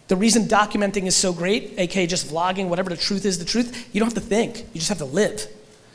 [0.08, 3.88] The reason documenting is so great, aka just vlogging, whatever the truth is, the truth,
[3.92, 5.46] you don't have to think, you just have to live.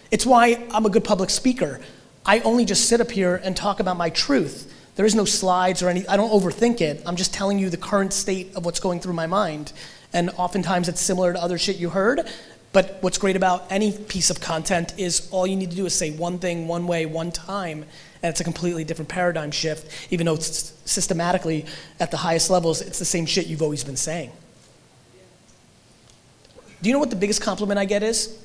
[0.09, 1.81] It's why I'm a good public speaker.
[2.25, 4.73] I only just sit up here and talk about my truth.
[4.95, 7.03] There is no slides or any, I don't overthink it.
[7.05, 9.73] I'm just telling you the current state of what's going through my mind.
[10.15, 12.21] And oftentimes it's similar to other shit you heard.
[12.71, 15.93] But what's great about any piece of content is all you need to do is
[15.93, 17.85] say one thing, one way, one time,
[18.23, 21.65] and it's a completely different paradigm shift, even though it's systematically
[21.99, 24.31] at the highest levels, it's the same shit you've always been saying.
[26.81, 28.41] Do you know what the biggest compliment I get is?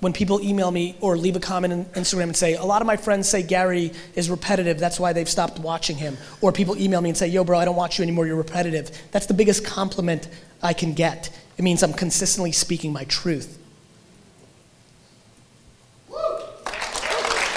[0.00, 2.86] When people email me or leave a comment on Instagram and say, a lot of
[2.86, 6.16] my friends say Gary is repetitive, that's why they've stopped watching him.
[6.40, 8.90] Or people email me and say, yo, bro, I don't watch you anymore, you're repetitive.
[9.10, 10.28] That's the biggest compliment
[10.62, 11.30] I can get.
[11.58, 13.58] It means I'm consistently speaking my truth.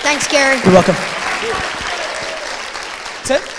[0.01, 0.57] Thanks, Gary.
[0.63, 0.95] You're welcome.
[3.25, 3.58] That's it.